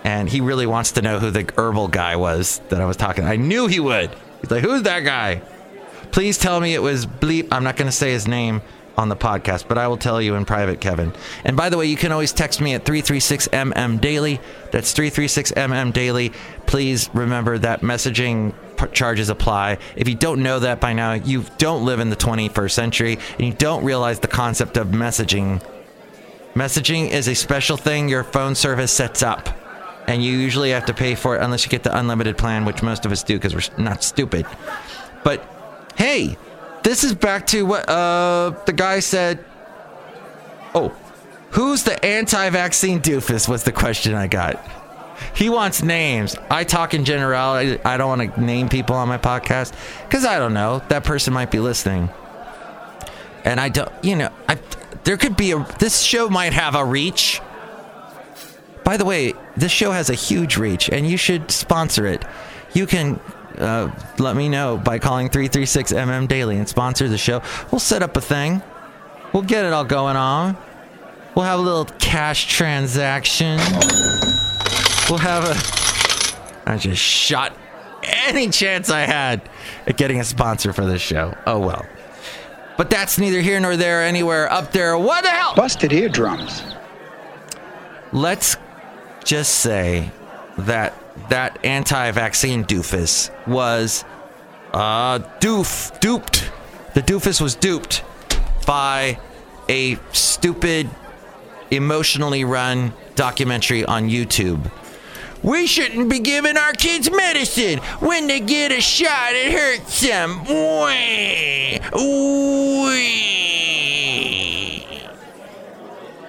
And 0.05 0.29
he 0.29 0.41
really 0.41 0.67
wants 0.67 0.93
to 0.93 1.03
know 1.03 1.19
who 1.19 1.31
the 1.31 1.51
herbal 1.57 1.89
guy 1.89 2.17
was 2.17 2.61
that 2.71 2.81
i 2.81 2.87
was 2.87 2.97
talking 2.97 3.25
i 3.25 3.37
knew 3.37 3.67
he 3.67 3.79
would. 3.79 4.11
He's 4.41 4.51
like 4.51 4.65
who's 4.65 4.83
that 4.83 5.01
guy? 5.01 5.43
Please 6.11 6.39
tell 6.39 6.61
me 6.61 6.75
it 6.75 6.83
was 6.83 7.05
bleep. 7.05 7.49
I'm 7.53 7.63
not 7.63 7.77
going 7.77 7.89
to 7.89 7.93
say 7.93 8.11
his 8.11 8.27
name 8.27 8.63
on 8.97 9.09
the 9.09 9.17
podcast, 9.17 9.69
but 9.69 9.79
I 9.79 9.89
will 9.89 9.97
tell 9.97 10.21
you 10.21 10.35
in 10.35 10.45
private, 10.45 10.81
Kevin. 10.81 11.13
And 11.45 11.57
by 11.57 11.69
the 11.69 11.77
way, 11.77 11.87
you 11.87 11.97
can 11.97 12.13
always 12.13 12.33
text 12.33 12.61
me 12.61 12.75
at 12.75 12.85
336MM 12.85 14.01
Daily. 14.01 14.41
That's 14.73 14.95
336MM 14.95 15.93
Daily. 15.93 16.33
Please 16.67 17.11
remember 17.13 17.59
that 17.59 17.83
messaging 17.83 18.55
charges 18.93 19.29
apply. 19.29 19.79
If 19.97 20.09
you 20.09 20.15
don't 20.15 20.43
know 20.43 20.59
that 20.61 20.81
by 20.81 20.93
now, 20.93 21.13
you 21.15 21.45
don't 21.59 21.85
live 21.85 22.01
in 22.01 22.11
the 22.11 22.17
21st 22.17 22.71
century 22.71 23.19
and 23.39 23.47
you 23.47 23.53
don't 23.53 23.85
realize 23.85 24.21
the 24.21 24.29
concept 24.29 24.77
of 24.77 24.89
messaging. 24.89 25.63
Messaging 26.55 27.11
is 27.11 27.29
a 27.29 27.35
special 27.35 27.77
thing 27.77 28.09
your 28.09 28.25
phone 28.25 28.55
service 28.55 28.93
sets 28.93 29.23
up. 29.23 29.49
And 30.09 30.23
you 30.23 30.33
usually 30.33 30.71
have 30.71 30.87
to 30.87 30.95
pay 30.95 31.17
for 31.17 31.37
it 31.37 31.43
unless 31.43 31.65
you 31.65 31.71
get 31.71 31.83
the 31.83 31.99
unlimited 31.99 32.39
plan, 32.39 32.65
which 32.65 32.81
most 32.81 33.05
of 33.05 33.11
us 33.13 33.25
do 33.25 33.35
because 33.35 33.55
we're 33.55 33.83
not 33.83 34.05
stupid. 34.05 34.47
But 35.25 35.45
hey, 35.97 36.37
this 36.87 37.03
is 37.03 37.17
back 37.17 37.49
to 37.49 37.67
what 37.67 37.89
uh, 37.89 38.51
the 38.65 38.73
guy 38.73 39.01
said. 39.01 39.45
Oh, 40.73 40.95
who's 41.51 41.83
the 41.83 42.05
anti-vaccine 42.05 43.01
doofus? 43.01 43.49
Was 43.49 43.65
the 43.65 43.73
question 43.73 44.15
I 44.15 44.29
got. 44.29 44.65
He 45.35 45.51
wants 45.51 45.83
names. 45.83 46.37
I 46.49 46.63
talk 46.63 46.95
in 46.95 47.05
generality. 47.05 47.81
I 47.85 47.97
don't 47.97 48.17
want 48.17 48.35
to 48.35 48.41
name 48.41 48.69
people 48.69 48.95
on 48.95 49.09
my 49.09 49.19
podcast 49.19 49.75
because 50.05 50.25
I 50.25 50.39
don't 50.39 50.55
know. 50.55 50.81
That 50.89 51.03
person 51.03 51.35
might 51.35 51.51
be 51.51 51.59
listening, 51.59 52.09
and 53.45 53.59
I 53.59 53.69
don't. 53.69 53.91
You 54.05 54.15
know, 54.15 54.31
I 54.49 54.57
there 55.03 55.17
could 55.17 55.37
be 55.37 55.51
a. 55.51 55.67
This 55.81 56.03
show 56.03 56.29
might 56.29 56.53
have 56.53 56.77
a 56.77 56.85
reach. 56.85 57.41
By 58.85 58.97
the 58.97 59.05
way, 59.05 59.33
this 59.57 59.73
show 59.73 59.91
has 59.91 60.09
a 60.09 60.15
huge 60.15 60.57
reach, 60.57 60.89
and 60.89 61.05
you 61.05 61.17
should 61.17 61.51
sponsor 61.51 62.07
it. 62.07 62.25
You 62.75 62.87
can 62.87 63.19
uh, 63.59 63.91
let 64.19 64.37
me 64.37 64.49
know 64.49 64.77
by 64.77 64.99
calling 64.99 65.29
336 65.29 65.93
MM 65.93 66.29
Daily 66.29 66.57
and 66.57 66.69
sponsor 66.69 67.09
the 67.09 67.19
show. 67.19 67.43
We'll 67.71 67.79
set 67.79 68.03
up 68.03 68.17
a 68.17 68.21
thing. 68.21 68.63
We'll 69.33 69.43
get 69.43 69.65
it 69.65 69.73
all 69.73 69.85
going 69.85 70.17
on. 70.17 70.57
We'll 71.35 71.45
have 71.45 71.59
a 71.59 71.63
little 71.63 71.85
cash 71.99 72.47
transaction. 72.47 73.59
We'll 75.09 75.19
have 75.19 75.45
a. 75.45 76.71
I 76.71 76.79
just 76.79 77.03
shot 77.03 77.57
any 78.03 78.49
chance 78.49 78.91
I 78.91 79.01
had 79.01 79.49
at 79.87 79.97
getting 79.97 80.21
a 80.21 80.25
sponsor 80.25 80.73
for 80.73 80.87
this 80.87 81.03
show. 81.03 81.37
Oh 81.47 81.59
well. 81.59 81.85
But 82.77 82.91
that's 82.91 83.19
neither 83.19 83.41
here 83.41 83.59
nor 83.61 83.77
there, 83.77 84.03
anywhere 84.03 84.51
up 84.53 84.73
there. 84.73 84.99
What 84.99 85.25
the 85.25 85.31
hell? 85.31 85.55
Busted 85.55 85.93
eardrums. 85.93 86.63
Let's 88.13 88.57
just 89.25 89.57
say 89.57 90.11
that 90.59 90.95
that 91.29 91.65
anti-vaccine 91.65 92.65
doofus 92.65 93.31
was 93.47 94.05
uh 94.73 95.19
doof 95.41 95.99
duped. 96.01 96.51
The 96.95 97.03
doofus 97.03 97.41
was 97.41 97.55
duped 97.55 98.03
by 98.67 99.19
a 99.69 99.99
stupid 100.13 100.89
emotionally 101.71 102.45
run 102.45 102.93
documentary 103.15 103.85
on 103.85 104.09
YouTube. 104.09 104.71
We 105.43 105.67
shouldn't 105.67 106.09
be 106.11 106.19
giving 106.19 106.57
our 106.57 106.73
kids 106.73 107.11
medicine. 107.11 107.79
When 108.01 108.27
they 108.27 108.41
get 108.41 108.73
a 108.73 108.81
shot, 108.81 109.33
it 109.33 109.53
hurts 109.53 110.01
them. 110.01 110.41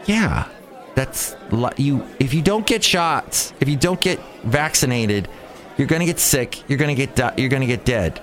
Yeah. 0.06 0.48
That's 0.96 1.36
you. 1.78 2.08
If 2.20 2.34
you 2.34 2.42
don't 2.42 2.66
get 2.66 2.84
shots, 2.84 3.54
if 3.60 3.70
you 3.70 3.76
don't 3.76 4.00
get 4.02 4.20
vaccinated, 4.44 5.28
you're 5.78 5.88
gonna 5.88 6.06
get 6.06 6.20
sick. 6.20 6.68
You're 6.70 6.78
gonna 6.80 6.96
get 6.96 7.16
di- 7.16 7.34
you're 7.38 7.50
gonna 7.50 7.66
get 7.66 7.86
dead, 7.86 8.22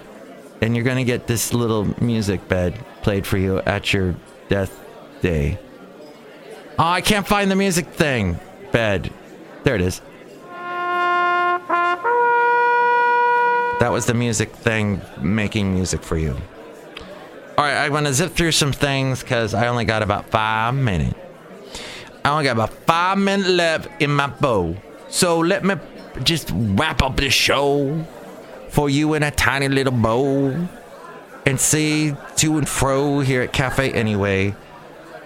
and 0.60 0.74
you're 0.74 0.84
gonna 0.84 1.04
get 1.04 1.26
this 1.26 1.52
little 1.54 1.84
music 2.02 2.48
bed 2.48 2.78
played 3.02 3.26
for 3.26 3.38
you 3.38 3.58
at 3.60 3.92
your 3.92 4.14
death 4.48 4.78
day. 5.22 5.58
Oh, 6.78 6.84
I 6.84 7.00
can't 7.00 7.26
find 7.26 7.50
the 7.50 7.56
music 7.56 7.86
thing. 7.88 8.38
Bed. 8.72 9.12
There 9.62 9.76
it 9.76 9.80
is. 9.80 10.00
That 13.80 13.90
was 13.92 14.06
the 14.06 14.14
music 14.14 14.50
thing 14.50 15.00
making 15.20 15.72
music 15.72 16.02
for 16.02 16.16
you. 16.16 16.36
All 17.56 17.64
right, 17.64 17.84
I'm 17.84 17.92
gonna 17.92 18.12
zip 18.12 18.32
through 18.32 18.52
some 18.52 18.72
things 18.72 19.22
because 19.22 19.54
I 19.54 19.68
only 19.68 19.84
got 19.84 20.02
about 20.02 20.30
five 20.30 20.74
minutes. 20.74 21.14
I 22.24 22.30
only 22.30 22.44
got 22.44 22.52
about 22.52 22.72
five 22.86 23.18
minutes 23.18 23.48
left 23.48 24.02
in 24.02 24.10
my 24.10 24.28
bow. 24.28 24.76
So 25.08 25.40
let 25.40 25.64
me 25.64 25.74
just 26.22 26.50
wrap 26.54 27.02
up 27.02 27.16
the 27.16 27.28
show 27.28 28.04
for 28.70 28.88
you 28.88 29.14
in 29.14 29.22
a 29.22 29.30
tiny 29.30 29.68
little 29.68 29.92
bow 29.92 30.68
and 31.46 31.60
say 31.60 32.16
to 32.36 32.58
and 32.58 32.68
fro 32.68 33.20
here 33.20 33.42
at 33.42 33.52
Cafe 33.52 33.92
Anyway, 33.92 34.50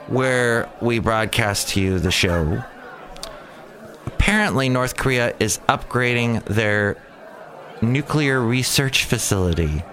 where 0.09 0.69
we 0.81 0.99
broadcast 0.99 1.69
to 1.71 1.81
you 1.81 1.99
the 1.99 2.11
show. 2.11 2.65
Apparently, 4.07 4.69
North 4.69 4.97
Korea 4.97 5.35
is 5.39 5.59
upgrading 5.69 6.45
their 6.45 6.97
nuclear 7.81 8.41
research 8.41 9.05
facility. 9.05 9.85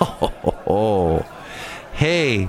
Oh, 0.00 1.26
hey, 1.92 2.48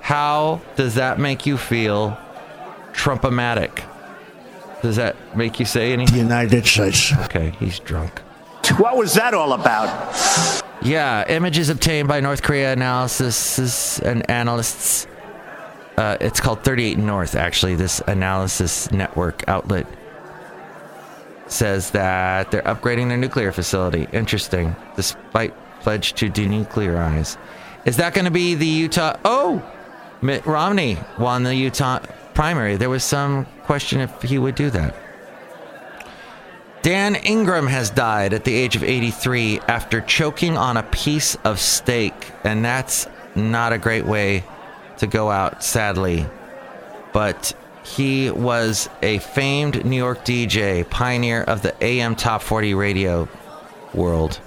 how 0.00 0.60
does 0.76 0.96
that 0.96 1.18
make 1.18 1.46
you 1.46 1.56
feel, 1.56 2.18
Trump-o-matic? 3.00 3.82
Does 4.82 4.96
that 4.96 5.16
make 5.34 5.58
you 5.58 5.64
say 5.64 5.94
anything? 5.94 6.18
United 6.18 6.66
States. 6.66 7.14
Okay, 7.24 7.54
he's 7.58 7.78
drunk. 7.78 8.20
What 8.76 8.98
was 8.98 9.14
that 9.14 9.32
all 9.32 9.54
about? 9.54 9.88
Yeah, 10.82 11.24
images 11.26 11.70
obtained 11.70 12.08
by 12.08 12.20
North 12.20 12.42
Korea 12.42 12.74
analysis 12.74 13.98
and 14.00 14.28
analysts. 14.30 15.06
Uh, 15.96 16.18
it's 16.20 16.40
called 16.40 16.62
38 16.62 16.98
North, 16.98 17.34
actually. 17.36 17.74
This 17.74 18.00
analysis 18.06 18.90
network 18.92 19.48
outlet 19.48 19.86
says 21.46 21.90
that 21.92 22.50
they're 22.50 22.62
upgrading 22.62 23.08
their 23.08 23.16
nuclear 23.16 23.50
facility. 23.50 24.08
Interesting. 24.12 24.76
Despite 24.94 25.54
pledge 25.80 26.12
to 26.14 26.28
denuclearize. 26.28 27.38
Is 27.86 27.96
that 27.96 28.12
going 28.12 28.26
to 28.26 28.30
be 28.30 28.54
the 28.54 28.66
Utah? 28.66 29.16
Oh, 29.24 29.62
Mitt 30.20 30.44
Romney 30.44 30.98
won 31.18 31.44
the 31.44 31.54
Utah 31.54 32.00
primary. 32.40 32.78
There 32.78 32.88
was 32.88 33.04
some 33.04 33.44
question 33.64 34.00
if 34.00 34.22
he 34.22 34.38
would 34.38 34.54
do 34.54 34.70
that. 34.70 34.96
Dan 36.80 37.14
Ingram 37.14 37.66
has 37.66 37.90
died 37.90 38.32
at 38.32 38.44
the 38.44 38.54
age 38.54 38.76
of 38.76 38.82
83 38.82 39.60
after 39.68 40.00
choking 40.00 40.56
on 40.56 40.78
a 40.78 40.82
piece 40.84 41.34
of 41.44 41.60
steak, 41.60 42.14
and 42.42 42.64
that's 42.64 43.06
not 43.34 43.74
a 43.74 43.78
great 43.78 44.06
way 44.06 44.42
to 44.96 45.06
go 45.06 45.30
out, 45.30 45.62
sadly. 45.62 46.24
But 47.12 47.52
he 47.84 48.30
was 48.30 48.88
a 49.02 49.18
famed 49.18 49.84
New 49.84 49.98
York 49.98 50.24
DJ, 50.24 50.88
pioneer 50.88 51.42
of 51.42 51.60
the 51.60 51.74
AM 51.84 52.16
Top 52.16 52.40
40 52.40 52.72
radio 52.72 53.28
world. 53.92 54.40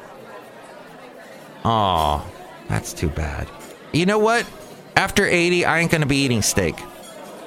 Aw, 1.63 2.25
that's 2.69 2.91
too 2.91 3.09
bad. 3.09 3.47
You 3.91 4.07
know 4.07 4.17
what? 4.17 4.47
After 4.95 5.27
80, 5.27 5.65
I 5.65 5.77
ain't 5.77 5.91
gonna 5.91 6.07
be 6.07 6.23
eating 6.23 6.41
steak. 6.41 6.75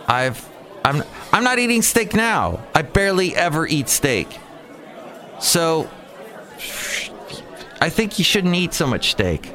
I've 0.07 0.49
I'm 0.85 1.03
I'm 1.33 1.45
not 1.45 1.59
eating 1.59 1.83
steak 1.83 2.15
now. 2.15 2.61
I 2.75 2.83
barely 2.83 3.35
ever 3.35 3.67
eat 3.67 3.89
steak. 3.89 4.29
So 5.41 5.91
I 7.81 7.91
think 7.91 8.19
you 8.19 8.25
shouldn't 8.25 8.55
eat 8.55 8.73
so 8.73 8.87
much 8.87 9.11
steak. 9.11 9.51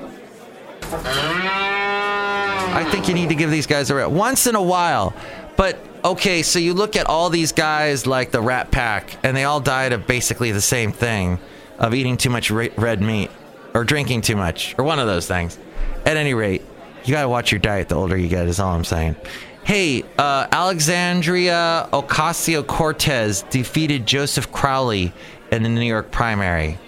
I 2.74 2.88
think 2.91 3.08
you 3.08 3.13
need 3.13 3.29
to 3.29 3.36
give 3.36 3.50
these 3.51 3.67
guys 3.67 3.89
a 3.89 3.96
rest 3.96 4.12
once 4.12 4.48
in 4.48 4.55
a 4.55 4.62
while. 4.62 5.13
But 5.58 5.77
okay, 6.03 6.41
so 6.41 6.60
you 6.60 6.74
look 6.74 6.96
at 6.96 7.08
all 7.08 7.29
these 7.29 7.51
guys 7.51 8.05
like 8.08 8.31
the 8.31 8.41
Rat 8.41 8.72
Pack, 8.72 9.17
and 9.24 9.36
they 9.36 9.43
all 9.43 9.60
died 9.60 9.93
of 9.93 10.08
basically 10.08 10.51
the 10.51 10.62
same 10.62 10.91
thing 10.91 11.39
of 11.79 11.93
eating 11.93 12.17
too 12.17 12.29
much 12.29 12.51
red 12.51 13.01
meat 13.01 13.31
or 13.74 13.84
drinking 13.84 14.22
too 14.22 14.36
much 14.36 14.75
or 14.77 14.86
one 14.86 15.00
of 15.00 15.08
those 15.08 15.27
things. 15.27 15.58
At 16.05 16.17
any 16.17 16.34
rate, 16.34 16.63
you 17.05 17.13
gotta 17.13 17.29
watch 17.29 17.51
your 17.51 17.60
diet 17.60 17.89
the 17.89 17.96
older 17.96 18.17
you 18.17 18.27
get, 18.27 18.48
is 18.48 18.60
all 18.60 18.75
I'm 18.75 18.84
saying. 18.84 19.15
Hey, 19.63 20.03
uh, 20.18 20.48
Alexandria 20.51 21.88
Ocasio 21.94 22.65
Cortez 22.65 23.44
defeated 23.44 24.06
Joseph 24.08 24.51
Crowley 24.51 25.13
in 25.51 25.63
the 25.63 25.70
New 25.70 25.86
York 25.86 26.12
primary. 26.12 26.80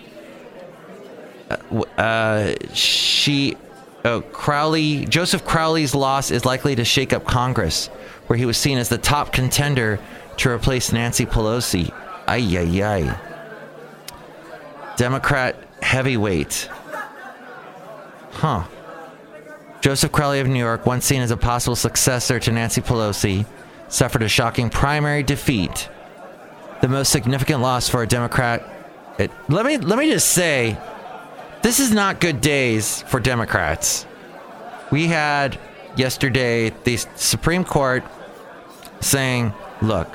Uh, 1.50 1.80
uh, 1.98 2.56
she, 2.74 3.56
uh, 4.03 4.22
Crowley, 4.32 5.06
Joseph 5.06 5.46
Crowley's 5.46 5.94
loss 5.94 6.32
is 6.32 6.46
likely 6.46 6.75
to 6.75 6.84
shake 6.84 7.13
up 7.13 7.25
Congress, 7.25 7.88
where 8.27 8.38
he 8.38 8.46
was 8.46 8.58
seen 8.58 8.77
as 8.80 8.89
the 8.89 8.98
top 8.98 9.32
contender 9.32 10.00
to 10.38 10.50
replace 10.50 10.92
Nancy 10.92 11.25
Pelosi. 11.25 11.94
Ay, 12.27 12.57
ay, 12.57 12.83
ay. 12.83 13.20
Democrat 14.98 15.55
heavyweight. 15.81 16.70
Huh. 18.31 18.64
Joseph 19.83 20.13
Crowley 20.13 20.39
of 20.39 20.48
New 20.48 20.59
York, 20.59 20.85
once 20.85 21.05
seen 21.05 21.22
as 21.22 21.29
a 21.29 21.35
possible 21.35 21.75
successor 21.75 22.39
to 22.39 22.53
Nancy 22.53 22.79
Pelosi, 22.79 23.46
suffered 23.89 24.24
a 24.24 24.29
shocking 24.29 24.69
primary 24.69 25.24
defeat. 25.24 25.89
The 26.79 26.87
most 26.87 27.11
significant 27.11 27.59
loss 27.59 27.89
for 27.89 28.01
a 28.01 28.07
Democrat. 28.07 28.63
It, 29.19 29.29
let 29.50 29.65
me 29.65 29.77
let 29.77 30.00
me 30.00 30.09
just 30.09 30.29
say, 30.29 30.77
this 31.63 31.81
is 31.81 31.91
not 31.91 32.22
good 32.22 32.39
days 32.39 33.01
for 33.01 33.19
Democrats. 33.19 34.05
We 34.89 35.07
had 35.07 35.59
yesterday 35.98 36.69
the 36.85 36.96
Supreme 37.17 37.65
Court 37.65 38.05
saying, 39.01 39.53
"Look, 39.81 40.07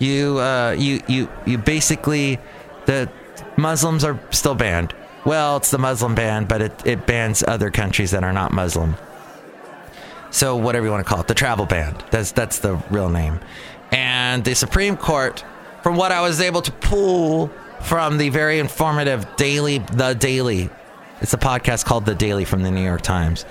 you 0.00 0.40
uh, 0.40 0.74
you 0.76 1.04
you 1.06 1.28
you 1.46 1.56
basically 1.56 2.40
the 2.86 3.08
Muslims 3.56 4.02
are 4.02 4.18
still 4.32 4.56
banned. 4.56 4.92
Well, 5.28 5.58
it's 5.58 5.70
the 5.70 5.76
Muslim 5.76 6.14
ban, 6.14 6.46
but 6.46 6.62
it, 6.62 6.86
it 6.86 7.06
bans 7.06 7.44
other 7.46 7.70
countries 7.70 8.12
that 8.12 8.24
are 8.24 8.32
not 8.32 8.50
Muslim. 8.50 8.96
So 10.30 10.56
whatever 10.56 10.86
you 10.86 10.90
want 10.90 11.06
to 11.06 11.08
call 11.08 11.20
it, 11.20 11.28
the 11.28 11.34
travel 11.34 11.66
ban. 11.66 11.94
That's 12.10 12.32
that's 12.32 12.60
the 12.60 12.76
real 12.88 13.10
name. 13.10 13.38
And 13.92 14.42
the 14.42 14.54
Supreme 14.54 14.96
Court, 14.96 15.44
from 15.82 15.96
what 15.96 16.12
I 16.12 16.22
was 16.22 16.40
able 16.40 16.62
to 16.62 16.72
pull 16.72 17.48
from 17.82 18.16
the 18.16 18.30
very 18.30 18.58
informative 18.58 19.26
Daily, 19.36 19.80
The 19.80 20.14
Daily, 20.14 20.70
it's 21.20 21.34
a 21.34 21.38
podcast 21.38 21.84
called 21.84 22.06
The 22.06 22.14
Daily 22.14 22.46
from 22.46 22.62
the 22.62 22.70
New 22.70 22.82
York 22.82 23.02
Times. 23.02 23.44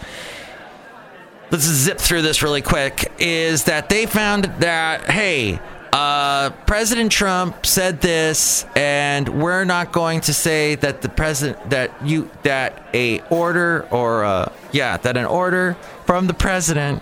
Let's 1.52 1.66
zip 1.66 2.00
through 2.00 2.24
this 2.24 2.42
really 2.42 2.64
quick. 2.64 3.12
Is 3.20 3.66
that 3.66 3.88
they 3.90 4.08
found 4.08 4.46
that 4.62 5.12
hey, 5.12 5.60
uh, 5.98 6.52
President 6.68 7.12
Trump 7.12 7.66
said 7.66 8.02
this, 8.02 8.66
and 8.76 9.28
we're 9.42 9.64
not 9.64 9.92
going 9.92 10.22
to 10.22 10.34
say 10.34 10.76
that 10.76 11.02
the 11.02 11.10
president 11.10 11.72
that 11.72 11.92
you 12.06 12.30
that 12.44 12.88
a 12.94 13.22
order 13.32 13.88
or 13.90 14.24
uh, 14.24 14.52
yeah 14.72 14.98
that 14.98 15.18
an 15.18 15.26
order 15.26 15.76
from 16.06 16.28
the 16.28 16.36
president 16.36 17.02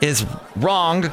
is 0.00 0.26
wrong 0.56 1.08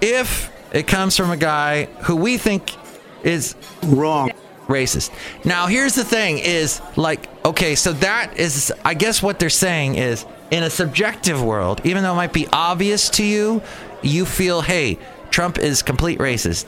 if 0.00 0.50
it 0.72 0.86
comes 0.86 1.14
from 1.14 1.30
a 1.30 1.36
guy 1.36 1.84
who 2.04 2.16
we 2.16 2.38
think 2.38 2.74
is 3.22 3.54
Wrong. 3.82 4.30
racist. 4.66 5.10
Now, 5.44 5.66
here's 5.66 5.94
the 5.94 6.04
thing 6.04 6.38
is 6.38 6.80
like, 6.96 7.28
okay, 7.44 7.74
so 7.74 7.92
that 7.94 8.38
is, 8.38 8.72
I 8.82 8.94
guess 8.94 9.22
what 9.22 9.38
they're 9.38 9.50
saying 9.50 9.96
is 9.96 10.24
in 10.50 10.62
a 10.62 10.70
subjective 10.70 11.42
world, 11.42 11.80
even 11.84 12.02
though 12.02 12.12
it 12.12 12.16
might 12.16 12.32
be 12.32 12.46
obvious 12.52 13.10
to 13.10 13.24
you, 13.24 13.60
you 14.02 14.24
feel, 14.24 14.60
hey, 14.62 14.98
Trump 15.30 15.58
is 15.58 15.82
complete 15.82 16.18
racist. 16.18 16.66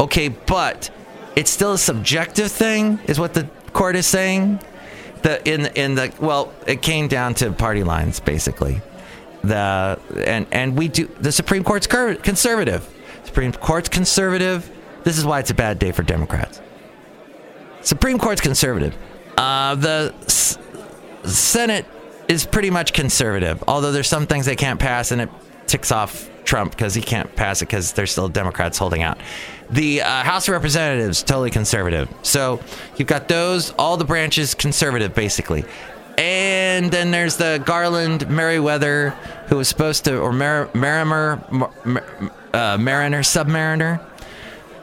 Okay, 0.00 0.28
but 0.28 0.90
it's 1.36 1.50
still 1.50 1.72
a 1.72 1.78
subjective 1.78 2.50
thing, 2.50 2.98
is 3.06 3.18
what 3.18 3.34
the 3.34 3.48
court 3.72 3.96
is 3.96 4.06
saying. 4.06 4.60
The 5.22 5.46
in 5.48 5.66
in 5.66 5.94
the 5.94 6.12
well, 6.20 6.52
it 6.66 6.82
came 6.82 7.08
down 7.08 7.34
to 7.34 7.52
party 7.52 7.84
lines 7.84 8.20
basically. 8.20 8.82
The 9.42 9.98
and 10.26 10.46
and 10.52 10.76
we 10.76 10.88
do 10.88 11.06
the 11.20 11.32
Supreme 11.32 11.64
Court's 11.64 11.86
conservative. 11.86 12.88
Supreme 13.24 13.52
Court's 13.52 13.88
conservative. 13.88 14.70
This 15.04 15.18
is 15.18 15.24
why 15.24 15.40
it's 15.40 15.50
a 15.50 15.54
bad 15.54 15.78
day 15.78 15.92
for 15.92 16.02
Democrats. 16.02 16.60
Supreme 17.80 18.18
Court's 18.18 18.40
conservative. 18.40 18.96
Uh, 19.36 19.74
the 19.74 20.14
S- 20.26 20.58
Senate 21.24 21.86
is 22.28 22.46
pretty 22.46 22.70
much 22.70 22.92
conservative, 22.92 23.62
although 23.66 23.90
there's 23.92 24.08
some 24.08 24.26
things 24.26 24.46
they 24.46 24.56
can't 24.56 24.78
pass, 24.78 25.10
and 25.10 25.22
it 25.22 25.30
ticks 25.72 25.90
off 25.90 26.28
Trump 26.44 26.72
because 26.72 26.94
he 26.94 27.00
can't 27.00 27.34
pass 27.34 27.62
it 27.62 27.66
because 27.66 27.94
there's 27.94 28.12
still 28.12 28.28
Democrats 28.28 28.76
holding 28.76 29.02
out. 29.02 29.18
The 29.70 30.02
uh, 30.02 30.22
House 30.22 30.46
of 30.48 30.52
Representatives 30.52 31.22
totally 31.22 31.50
conservative. 31.50 32.12
So 32.22 32.60
you've 32.96 33.08
got 33.08 33.26
those, 33.26 33.70
all 33.72 33.96
the 33.96 34.04
branches 34.04 34.52
conservative 34.52 35.14
basically. 35.14 35.64
And 36.18 36.92
then 36.92 37.10
there's 37.10 37.38
the 37.38 37.62
Garland 37.64 38.28
Merriweather, 38.28 39.10
who 39.48 39.56
was 39.56 39.66
supposed 39.66 40.04
to, 40.04 40.18
or 40.18 40.30
Mer- 40.30 40.68
uh, 42.52 42.76
Mariner, 42.78 43.22
Submariner. 43.22 43.98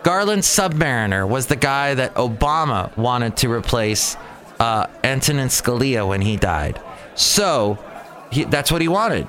Garland 0.01 0.41
Submariner 0.41 1.29
was 1.29 1.45
the 1.45 1.55
guy 1.55 1.93
that 1.93 2.15
Obama 2.15 2.95
wanted 2.97 3.37
to 3.37 3.51
replace 3.51 4.17
uh, 4.59 4.87
Antonin 5.03 5.49
Scalia 5.49 6.07
when 6.07 6.21
he 6.21 6.35
died. 6.35 6.81
So 7.13 7.77
he, 8.31 8.45
that's 8.45 8.71
what 8.71 8.81
he 8.81 8.87
wanted. 8.87 9.27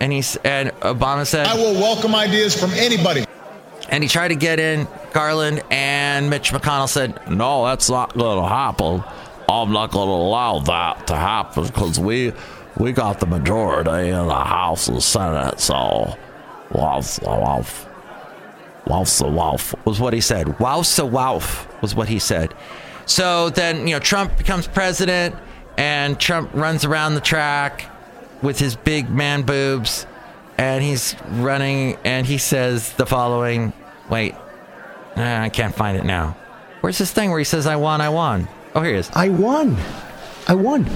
And 0.00 0.12
he 0.12 0.22
and 0.44 0.70
Obama 0.80 1.26
said 1.26 1.46
I 1.46 1.54
will 1.54 1.74
welcome 1.74 2.14
ideas 2.14 2.58
from 2.58 2.72
anybody. 2.72 3.24
and 3.88 4.02
he 4.02 4.08
tried 4.08 4.28
to 4.28 4.34
get 4.36 4.58
in 4.60 4.86
Garland, 5.12 5.62
and 5.70 6.28
Mitch 6.28 6.52
McConnell 6.52 6.88
said, 6.88 7.18
"No, 7.30 7.64
that's 7.64 7.88
not 7.88 8.16
going 8.16 8.42
to 8.42 8.48
happen. 8.48 9.04
I'm 9.48 9.72
not 9.72 9.90
going 9.90 10.08
to 10.08 10.12
allow 10.12 10.58
that 10.60 11.06
to 11.06 11.16
happen 11.16 11.66
because 11.66 11.98
we 12.00 12.32
we 12.76 12.92
got 12.92 13.20
the 13.20 13.26
majority 13.26 14.08
in 14.08 14.26
the 14.26 14.34
House 14.34 14.88
and 14.88 15.02
Senate. 15.02 15.60
So, 15.60 16.16
wouf, 16.70 17.20
wouf, 17.20 17.86
wouf, 18.86 19.30
wouf 19.30 19.74
was 19.86 20.00
what 20.00 20.12
he 20.12 20.20
said. 20.20 20.46
Wouf, 20.46 21.08
wouf 21.10 21.80
was 21.82 21.94
what 21.94 22.08
he 22.08 22.18
said. 22.18 22.52
So 23.06 23.50
then, 23.50 23.86
you 23.86 23.94
know, 23.94 24.00
Trump 24.00 24.36
becomes 24.36 24.66
president, 24.66 25.36
and 25.76 26.18
Trump 26.18 26.50
runs 26.54 26.84
around 26.84 27.14
the 27.14 27.20
track 27.20 27.84
with 28.44 28.58
his 28.58 28.76
big 28.76 29.10
man 29.10 29.42
boobs 29.42 30.06
and 30.58 30.84
he's 30.84 31.16
running 31.30 31.96
and 32.04 32.26
he 32.26 32.38
says 32.38 32.92
the 32.92 33.06
following 33.06 33.72
wait 34.08 34.34
i 35.16 35.48
can't 35.48 35.74
find 35.74 35.96
it 35.96 36.04
now 36.04 36.36
where's 36.80 36.98
this 36.98 37.10
thing 37.10 37.30
where 37.30 37.38
he 37.38 37.44
says 37.44 37.66
i 37.66 37.74
won 37.74 38.00
i 38.00 38.08
won 38.08 38.46
Oh, 38.74 38.82
here 38.82 38.92
he 38.92 38.98
is. 38.98 39.10
I 39.14 39.28
won. 39.28 39.76
I 40.48 40.54
won. 40.54 40.88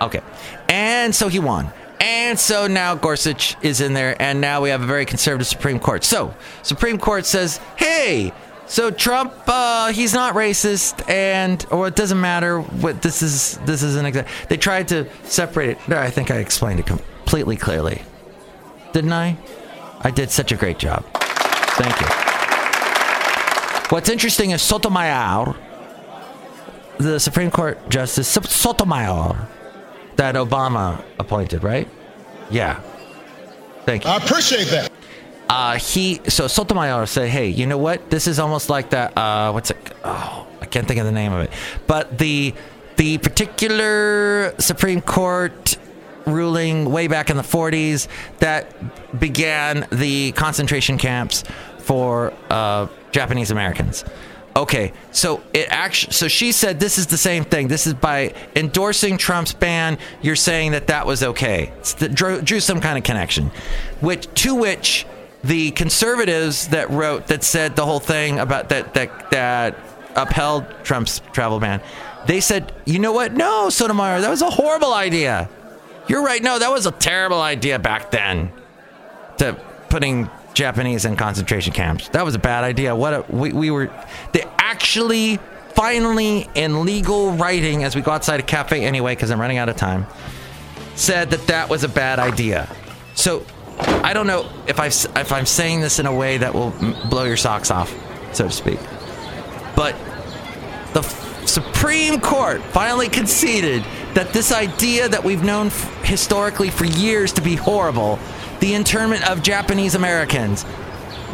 Okay. 0.00 0.20
And 0.68 1.14
so 1.14 1.28
he 1.28 1.38
won. 1.38 1.72
And 1.98 2.38
so 2.38 2.66
now 2.66 2.94
Gorsuch 2.94 3.56
is 3.62 3.80
in 3.80 3.94
there, 3.94 4.20
and 4.20 4.40
now 4.40 4.60
we 4.60 4.70
have 4.70 4.82
a 4.82 4.86
very 4.86 5.06
conservative 5.06 5.46
Supreme 5.46 5.78
Court. 5.78 6.04
So, 6.04 6.34
Supreme 6.62 6.98
Court 6.98 7.24
says, 7.24 7.58
hey, 7.76 8.32
so 8.72 8.90
Trump, 8.90 9.34
uh, 9.48 9.92
he's 9.92 10.14
not 10.14 10.34
racist, 10.34 11.06
and 11.06 11.62
or 11.70 11.88
it 11.88 11.94
doesn't 11.94 12.18
matter 12.18 12.62
what 12.62 13.02
this 13.02 13.20
is. 13.20 13.58
This 13.66 13.82
is 13.82 13.96
an 13.96 14.06
exact. 14.06 14.30
They 14.48 14.56
tried 14.56 14.88
to 14.88 15.06
separate 15.24 15.76
it. 15.86 15.92
I 15.92 16.08
think 16.08 16.30
I 16.30 16.36
explained 16.38 16.80
it 16.80 16.86
completely 16.86 17.58
clearly, 17.58 18.00
didn't 18.94 19.12
I? 19.12 19.36
I 20.00 20.10
did 20.10 20.30
such 20.30 20.52
a 20.52 20.56
great 20.56 20.78
job. 20.78 21.04
Thank 21.12 22.00
you. 22.00 22.06
What's 23.90 24.08
interesting 24.08 24.52
is 24.52 24.62
Sotomayor, 24.62 25.54
the 26.96 27.20
Supreme 27.20 27.50
Court 27.50 27.90
Justice 27.90 28.26
Sotomayor, 28.26 29.48
that 30.16 30.34
Obama 30.34 31.04
appointed, 31.18 31.62
right? 31.62 31.90
Yeah. 32.50 32.80
Thank 33.84 34.04
you. 34.04 34.10
I 34.10 34.16
appreciate 34.16 34.68
that. 34.68 34.91
Uh, 35.52 35.76
he 35.76 36.18
so 36.28 36.46
Sotomayor 36.46 37.04
said, 37.04 37.28
"Hey, 37.28 37.48
you 37.48 37.66
know 37.66 37.76
what? 37.76 38.08
This 38.08 38.26
is 38.26 38.38
almost 38.38 38.70
like 38.70 38.88
that. 38.90 39.14
Uh, 39.14 39.52
what's 39.52 39.70
it? 39.70 39.76
Oh, 40.02 40.46
I 40.62 40.64
can't 40.64 40.88
think 40.88 40.98
of 40.98 41.04
the 41.04 41.12
name 41.12 41.30
of 41.30 41.42
it. 41.42 41.50
But 41.86 42.16
the 42.16 42.54
the 42.96 43.18
particular 43.18 44.54
Supreme 44.58 45.02
Court 45.02 45.76
ruling 46.24 46.90
way 46.90 47.06
back 47.06 47.28
in 47.28 47.36
the 47.36 47.42
40s 47.42 48.08
that 48.38 48.72
began 49.20 49.86
the 49.92 50.32
concentration 50.32 50.96
camps 50.96 51.44
for 51.80 52.32
uh, 52.48 52.86
Japanese 53.10 53.50
Americans." 53.50 54.06
Okay, 54.56 54.92
so 55.10 55.42
it 55.52 55.66
actually, 55.70 56.12
so 56.14 56.28
she 56.28 56.52
said 56.52 56.80
this 56.80 56.96
is 56.96 57.08
the 57.08 57.18
same 57.18 57.44
thing. 57.44 57.68
This 57.68 57.86
is 57.86 57.92
by 57.92 58.34
endorsing 58.56 59.18
Trump's 59.18 59.52
ban, 59.52 59.98
you're 60.22 60.36
saying 60.36 60.72
that 60.72 60.86
that 60.86 61.06
was 61.06 61.22
okay. 61.22 61.72
The, 61.98 62.08
drew, 62.08 62.40
drew 62.42 62.60
some 62.60 62.80
kind 62.80 62.98
of 62.98 63.04
connection, 63.04 63.50
which 64.00 64.26
to 64.42 64.54
which 64.54 65.06
the 65.44 65.70
conservatives 65.72 66.68
that 66.68 66.90
wrote 66.90 67.26
that 67.26 67.42
said 67.42 67.76
the 67.76 67.84
whole 67.84 68.00
thing 68.00 68.38
about 68.38 68.68
that 68.68 68.94
that 68.94 69.30
that 69.30 69.76
upheld 70.14 70.66
Trump's 70.84 71.20
travel 71.32 71.58
ban, 71.58 71.80
they 72.26 72.40
said, 72.40 72.72
you 72.84 72.98
know 72.98 73.12
what? 73.12 73.32
No, 73.32 73.68
Sotomayor, 73.70 74.20
that 74.20 74.30
was 74.30 74.42
a 74.42 74.50
horrible 74.50 74.92
idea. 74.92 75.48
You're 76.08 76.22
right. 76.22 76.42
No, 76.42 76.58
that 76.58 76.70
was 76.70 76.86
a 76.86 76.92
terrible 76.92 77.40
idea 77.40 77.78
back 77.78 78.10
then. 78.10 78.52
To 79.38 79.58
putting 79.88 80.28
Japanese 80.54 81.04
in 81.04 81.16
concentration 81.16 81.72
camps. 81.72 82.08
That 82.08 82.24
was 82.24 82.34
a 82.34 82.38
bad 82.38 82.64
idea. 82.64 82.94
What 82.94 83.14
a, 83.14 83.24
we, 83.28 83.52
we 83.52 83.70
were, 83.70 83.90
they 84.32 84.44
actually 84.58 85.38
finally 85.74 86.48
in 86.54 86.84
legal 86.84 87.32
writing 87.32 87.84
as 87.84 87.96
we 87.96 88.02
go 88.02 88.10
outside 88.10 88.40
a 88.40 88.42
cafe 88.42 88.84
anyway, 88.84 89.14
because 89.14 89.30
I'm 89.30 89.40
running 89.40 89.58
out 89.58 89.68
of 89.68 89.76
time, 89.76 90.06
said 90.94 91.30
that 91.30 91.46
that 91.46 91.68
was 91.68 91.84
a 91.84 91.88
bad 91.88 92.18
idea. 92.18 92.68
So 93.14 93.44
I 93.78 94.12
don't 94.12 94.26
know 94.26 94.48
if 94.66 94.78
I 94.80 94.86
if 94.86 95.32
I'm 95.32 95.46
saying 95.46 95.80
this 95.80 95.98
in 95.98 96.06
a 96.06 96.14
way 96.14 96.38
that 96.38 96.54
will 96.54 96.70
blow 97.08 97.24
your 97.24 97.36
socks 97.36 97.70
off, 97.70 97.92
so 98.34 98.44
to 98.44 98.50
speak. 98.50 98.78
But 99.74 99.96
the 100.92 101.00
f- 101.00 101.48
Supreme 101.48 102.20
Court 102.20 102.62
finally 102.62 103.08
conceded 103.08 103.84
that 104.14 104.32
this 104.32 104.52
idea 104.52 105.08
that 105.08 105.24
we've 105.24 105.42
known 105.42 105.68
f- 105.68 106.04
historically 106.04 106.70
for 106.70 106.84
years 106.84 107.32
to 107.32 107.42
be 107.42 107.56
horrible 107.56 108.18
the 108.60 108.74
internment 108.74 109.28
of 109.28 109.42
Japanese 109.42 109.96
Americans 109.96 110.64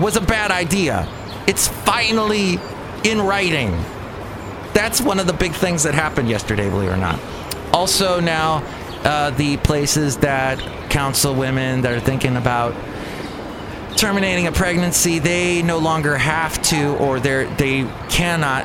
was 0.00 0.16
a 0.16 0.20
bad 0.20 0.50
idea. 0.50 1.06
It's 1.46 1.68
finally 1.68 2.58
in 3.04 3.20
writing. 3.20 3.70
That's 4.72 5.00
one 5.02 5.18
of 5.18 5.26
the 5.26 5.34
big 5.34 5.52
things 5.52 5.82
that 5.82 5.92
happened 5.92 6.30
yesterday, 6.30 6.70
believe 6.70 6.88
it 6.88 6.92
or 6.92 6.96
not. 6.96 7.20
Also, 7.72 8.18
now 8.18 8.62
uh, 9.04 9.30
the 9.30 9.58
places 9.58 10.16
that 10.18 10.58
counsel 10.88 11.34
women 11.34 11.82
that 11.82 11.92
are 11.92 12.00
thinking 12.00 12.36
about 12.36 12.74
terminating 13.96 14.46
a 14.46 14.52
pregnancy, 14.52 15.18
they 15.18 15.62
no 15.62 15.78
longer 15.78 16.16
have 16.16 16.60
to, 16.62 16.96
or 16.96 17.18
they 17.20 17.44
they 17.56 17.82
cannot, 18.08 18.64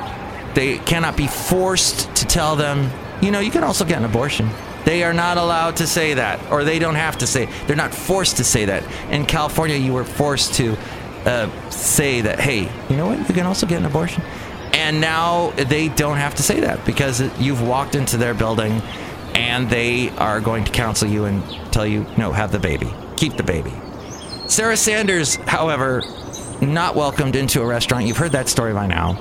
they 0.56 0.78
cannot 0.80 1.18
be 1.18 1.28
forced 1.28 2.14
to 2.16 2.26
tell 2.26 2.56
them. 2.56 2.92
You 3.22 3.32
know, 3.32 3.40
you 3.40 3.52
can 3.52 3.64
also 3.64 3.86
get 3.86 3.98
an 3.98 4.06
abortion. 4.06 4.50
They 4.86 5.04
are 5.04 5.14
not 5.14 5.38
allowed 5.38 5.78
to 5.78 5.88
say 5.88 6.14
that, 6.16 6.52
or 6.52 6.64
they 6.64 6.78
don't 6.78 6.96
have 6.96 7.18
to 7.20 7.28
say. 7.28 7.48
They're 7.68 7.76
not 7.76 7.94
forced 7.94 8.38
to 8.38 8.44
say 8.44 8.66
that. 8.66 8.84
In 9.12 9.26
California, 9.26 9.78
you 9.78 9.94
were 9.94 10.04
forced 10.04 10.56
to 10.56 10.78
uh, 11.26 11.70
say 11.70 12.22
that. 12.22 12.40
Hey, 12.40 12.70
you 12.90 12.98
know 12.98 13.08
what? 13.08 13.20
You 13.28 13.34
can 13.34 13.46
also 13.46 13.66
get 13.66 13.80
an 13.80 13.86
abortion. 13.86 14.22
And 14.74 15.00
now 15.00 15.52
they 15.52 15.88
don't 15.88 16.18
have 16.18 16.36
to 16.36 16.44
say 16.44 16.60
that 16.62 16.84
because 16.84 17.22
you've 17.40 17.62
walked 17.62 17.96
into 17.96 18.18
their 18.18 18.34
building, 18.34 18.82
and 19.36 19.70
they 19.70 20.10
are 20.12 20.40
going 20.40 20.64
to 20.64 20.72
counsel 20.72 21.10
you 21.10 21.26
and 21.26 21.44
tell 21.72 21.86
you, 21.86 22.06
no, 22.18 22.32
have 22.32 22.52
the 22.52 22.60
baby, 22.60 22.94
keep 23.18 23.36
the 23.38 23.44
baby. 23.44 23.74
Sarah 24.48 24.78
Sanders, 24.78 25.36
however, 25.36 26.04
not 26.62 26.96
welcomed 26.96 27.36
into 27.36 27.62
a 27.62 27.66
restaurant. 27.66 28.06
You've 28.06 28.18
heard 28.18 28.34
that 28.34 28.50
story 28.50 28.74
by 28.74 28.88
now. 28.88 29.20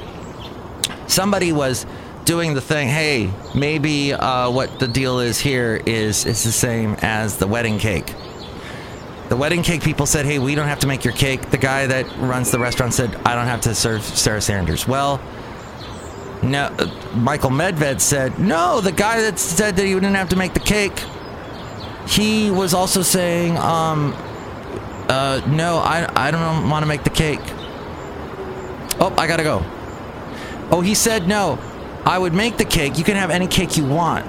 Somebody 1.06 1.52
was 1.52 1.86
doing 2.24 2.54
the 2.54 2.60
thing. 2.60 2.88
Hey, 2.88 3.30
maybe 3.54 4.12
uh, 4.12 4.50
what 4.50 4.78
the 4.78 4.88
deal 4.88 5.20
is 5.20 5.38
here 5.38 5.80
is 5.86 6.26
it's 6.26 6.44
the 6.44 6.52
same 6.52 6.96
as 7.02 7.38
the 7.38 7.46
wedding 7.46 7.78
cake. 7.78 8.14
The 9.28 9.36
wedding 9.36 9.62
cake 9.62 9.82
people 9.82 10.06
said, 10.06 10.26
"Hey, 10.26 10.38
we 10.38 10.54
don't 10.54 10.68
have 10.68 10.80
to 10.80 10.86
make 10.86 11.04
your 11.04 11.14
cake." 11.14 11.50
The 11.50 11.58
guy 11.58 11.86
that 11.86 12.06
runs 12.18 12.50
the 12.50 12.58
restaurant 12.58 12.92
said, 12.92 13.16
"I 13.24 13.34
don't 13.34 13.46
have 13.46 13.62
to 13.62 13.74
serve 13.74 14.02
Sarah 14.02 14.42
Sanders." 14.42 14.86
Well, 14.86 15.20
no, 16.42 16.64
uh, 16.78 16.86
Michael 17.14 17.50
Medved 17.50 18.00
said, 18.00 18.38
"No." 18.38 18.80
The 18.80 18.92
guy 18.92 19.20
that 19.22 19.38
said 19.38 19.76
that 19.76 19.84
he 19.84 19.94
didn't 19.94 20.14
have 20.14 20.28
to 20.30 20.36
make 20.36 20.54
the 20.54 20.60
cake, 20.60 21.02
he 22.06 22.50
was 22.50 22.74
also 22.74 23.02
saying, 23.02 23.56
um, 23.58 24.14
uh, 25.08 25.40
"No, 25.46 25.78
I 25.78 26.08
I 26.16 26.30
don't 26.30 26.68
want 26.68 26.82
to 26.82 26.86
make 26.86 27.04
the 27.04 27.10
cake." 27.10 27.40
Oh, 29.00 29.14
I 29.18 29.26
gotta 29.26 29.42
go. 29.42 29.64
Oh, 30.70 30.80
he 30.80 30.94
said 30.94 31.28
no. 31.28 31.58
I 32.04 32.18
would 32.18 32.32
make 32.32 32.56
the 32.56 32.64
cake. 32.64 32.98
You 32.98 33.04
can 33.04 33.16
have 33.16 33.30
any 33.30 33.46
cake 33.46 33.76
you 33.76 33.84
want. 33.84 34.26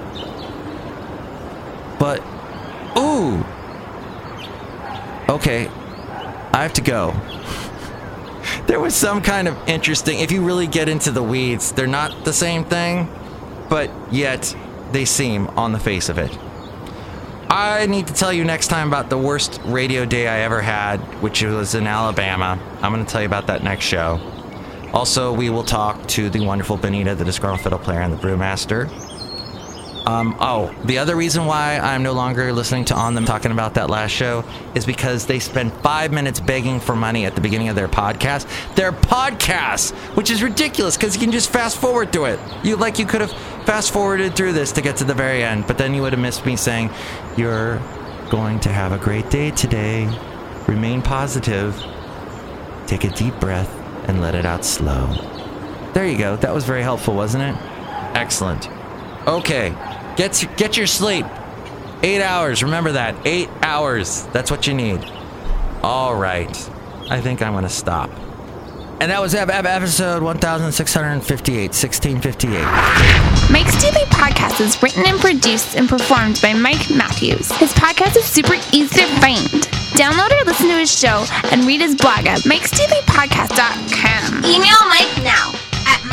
But, 1.98 2.22
ooh. 2.96 3.44
Okay. 5.28 5.68
I 6.52 6.62
have 6.62 6.72
to 6.74 6.82
go. 6.82 7.14
There 8.66 8.80
was 8.80 8.94
some 8.94 9.20
kind 9.22 9.48
of 9.48 9.56
interesting, 9.68 10.20
if 10.20 10.32
you 10.32 10.44
really 10.44 10.66
get 10.66 10.88
into 10.88 11.10
the 11.10 11.22
weeds, 11.22 11.72
they're 11.72 11.86
not 11.86 12.24
the 12.24 12.32
same 12.32 12.64
thing, 12.64 13.08
but 13.68 13.90
yet 14.12 14.56
they 14.92 15.04
seem 15.04 15.48
on 15.50 15.72
the 15.72 15.78
face 15.78 16.08
of 16.08 16.18
it. 16.18 16.36
I 17.50 17.86
need 17.86 18.06
to 18.06 18.14
tell 18.14 18.32
you 18.32 18.44
next 18.44 18.68
time 18.68 18.88
about 18.88 19.10
the 19.10 19.18
worst 19.18 19.60
radio 19.64 20.04
day 20.04 20.26
I 20.26 20.40
ever 20.40 20.60
had, 20.60 20.98
which 21.22 21.42
was 21.42 21.74
in 21.74 21.86
Alabama. 21.86 22.58
I'm 22.80 22.92
going 22.92 23.04
to 23.04 23.10
tell 23.10 23.20
you 23.20 23.26
about 23.26 23.46
that 23.48 23.62
next 23.62 23.84
show. 23.84 24.18
Also, 24.92 25.32
we 25.32 25.50
will 25.50 25.62
talk 25.64 26.06
to 26.08 26.30
the 26.30 26.40
wonderful 26.40 26.76
Benita, 26.76 27.14
the 27.14 27.24
disgruntled 27.24 27.60
fiddle 27.60 27.78
player, 27.78 28.00
and 28.00 28.12
the 28.12 28.16
brewmaster. 28.16 28.88
Um, 30.06 30.36
oh, 30.38 30.74
the 30.84 30.98
other 30.98 31.16
reason 31.16 31.46
why 31.46 31.78
I'm 31.78 32.02
no 32.02 32.12
longer 32.12 32.52
listening 32.52 32.84
to 32.86 32.94
On 32.94 33.14
Them 33.14 33.24
talking 33.24 33.52
about 33.52 33.74
that 33.74 33.88
last 33.88 34.10
show 34.10 34.44
is 34.74 34.84
because 34.84 35.26
they 35.26 35.38
spend 35.38 35.72
five 35.72 36.12
minutes 36.12 36.40
begging 36.40 36.78
for 36.78 36.94
money 36.94 37.24
at 37.24 37.34
the 37.34 37.40
beginning 37.40 37.68
of 37.68 37.76
their 37.76 37.88
podcast. 37.88 38.46
Their 38.74 38.92
podcast, 38.92 39.92
which 40.16 40.30
is 40.30 40.42
ridiculous 40.42 40.96
because 40.96 41.14
you 41.14 41.20
can 41.20 41.32
just 41.32 41.50
fast 41.50 41.78
forward 41.78 42.12
through 42.12 42.26
it. 42.26 42.40
You 42.62 42.76
like 42.76 42.98
you 42.98 43.06
could 43.06 43.22
have 43.22 43.32
fast 43.64 43.92
forwarded 43.92 44.36
through 44.36 44.52
this 44.52 44.72
to 44.72 44.82
get 44.82 44.96
to 44.96 45.04
the 45.04 45.14
very 45.14 45.42
end, 45.42 45.66
but 45.66 45.78
then 45.78 45.94
you 45.94 46.02
would 46.02 46.12
have 46.12 46.20
missed 46.20 46.44
me 46.44 46.56
saying, 46.56 46.90
"You're 47.36 47.78
going 48.30 48.60
to 48.60 48.68
have 48.68 48.92
a 48.92 48.98
great 48.98 49.30
day 49.30 49.50
today. 49.52 50.06
Remain 50.66 51.00
positive. 51.00 51.82
Take 52.86 53.04
a 53.04 53.10
deep 53.10 53.40
breath." 53.40 53.84
and 54.06 54.20
let 54.20 54.34
it 54.34 54.44
out 54.44 54.64
slow. 54.64 55.06
There 55.92 56.06
you 56.06 56.18
go. 56.18 56.36
That 56.36 56.54
was 56.54 56.64
very 56.64 56.82
helpful, 56.82 57.14
wasn't 57.14 57.44
it? 57.44 57.56
Excellent. 58.14 58.68
Okay, 59.26 59.70
get 60.16 60.44
get 60.56 60.76
your 60.76 60.86
sleep. 60.86 61.26
Eight 62.02 62.22
hours. 62.22 62.62
Remember 62.62 62.92
that. 62.92 63.14
Eight 63.26 63.48
hours. 63.62 64.24
That's 64.26 64.50
what 64.50 64.66
you 64.66 64.74
need. 64.74 65.02
All 65.82 66.14
right. 66.14 66.54
I 67.10 67.20
think 67.20 67.42
I'm 67.42 67.52
gonna 67.54 67.68
stop. 67.68 68.10
And 69.00 69.10
that 69.10 69.20
was 69.20 69.34
episode 69.34 70.22
1658, 70.22 71.74
1658. 71.74 72.62
Mike's 73.50 73.76
Daily 73.82 74.04
Podcast 74.06 74.60
is 74.60 74.80
written 74.82 75.04
and 75.06 75.18
produced 75.20 75.76
and 75.76 75.88
performed 75.88 76.38
by 76.40 76.52
Mike 76.54 76.88
Matthews. 76.90 77.50
His 77.58 77.72
podcast 77.72 78.16
is 78.16 78.24
super 78.24 78.54
easy 78.72 79.00
to 79.00 79.06
find. 79.20 79.48
Download 79.98 80.30
or 80.40 80.44
listen 80.44 80.68
to 80.68 80.78
his 80.78 80.96
show 80.96 81.26
and 81.50 81.64
read 81.64 81.80
his 81.80 81.96
blog 81.96 82.26
at 82.26 82.40
mikesdailypodcast.com. 82.40 84.44
Email 84.44 84.78
Mike 84.88 85.22
now 85.22 85.52